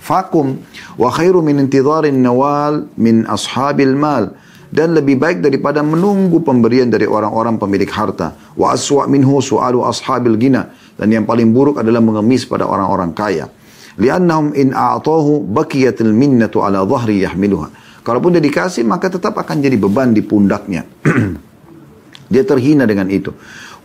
[0.00, 0.56] vakum.
[0.96, 4.32] Wa khairu min intidharin nawal min ashabil mal
[4.72, 8.32] dan lebih baik daripada menunggu pemberian dari orang-orang pemilik harta.
[8.56, 10.72] Wa aswa minhu su'alu ashabil gina.
[10.96, 13.52] Dan yang paling buruk adalah mengemis pada orang-orang kaya.
[14.00, 17.81] Liannahum in a'tahu bakiyatil minnatu ala dhahri yahmiluha.
[18.02, 20.82] Kalaupun dia dikasih, maka tetap akan jadi beban di pundaknya.
[22.32, 23.30] dia terhina dengan itu.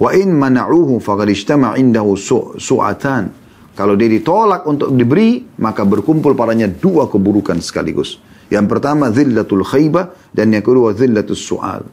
[0.01, 2.17] Wa in mana'uhu faqad ijtama' indahu
[2.57, 3.29] su'atan.
[3.77, 8.17] Kalau dia ditolak untuk diberi, maka berkumpul padanya dua keburukan sekaligus.
[8.49, 11.85] Yang pertama zillatul khaybah dan yang kedua zillatul su'al.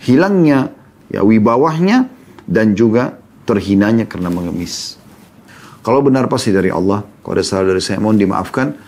[0.00, 0.72] Hilangnya
[1.12, 2.08] ya wibawahnya
[2.48, 4.96] dan juga terhinanya karena mengemis.
[5.84, 8.87] Kalau benar pasti dari Allah, kalau ada salah dari saya mohon dimaafkan.